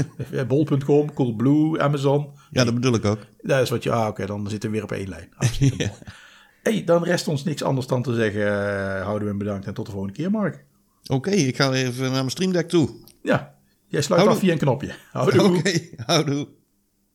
Bol.com, 0.48 1.14
Coolblue, 1.14 1.80
Amazon. 1.80 2.30
Ja, 2.50 2.64
dat 2.64 2.74
bedoel 2.74 2.94
ik 2.94 3.04
ook. 3.04 3.26
Dat 3.42 3.62
is 3.62 3.70
wat 3.70 3.82
je... 3.82 3.90
Ah, 3.90 4.08
oké, 4.08 4.26
dan 4.26 4.50
zitten 4.50 4.70
we 4.70 4.74
weer 4.74 4.84
op 4.84 4.92
één 4.92 5.08
lijn. 5.08 5.28
Hartstikke 5.34 5.76
mooi. 5.86 5.90
hey, 6.62 6.84
dan 6.84 7.04
rest 7.04 7.28
ons 7.28 7.44
niks 7.44 7.62
anders 7.62 7.86
dan 7.86 8.02
te 8.02 8.14
zeggen... 8.14 8.46
houden 9.02 9.22
we 9.22 9.28
hem 9.28 9.38
bedankt 9.38 9.66
en 9.66 9.74
tot 9.74 9.86
de 9.86 9.92
volgende 9.92 10.16
keer, 10.16 10.30
Mark. 10.30 10.64
Oké, 11.06 11.30
ik 11.30 11.56
ga 11.56 11.72
even 11.72 12.02
naar 12.02 12.12
mijn 12.12 12.30
Stream 12.30 12.52
Deck 12.52 12.68
toe. 12.68 12.90
Ja, 13.22 13.53
jij 13.94 14.02
sluit 14.02 14.20
Houdoe. 14.22 14.40
af 14.40 14.44
via 14.46 14.52
een 14.52 14.58
knopje. 14.58 14.94
Houdoe. 15.12 15.56
Oké, 15.58 15.80
houdoe. 16.06 16.46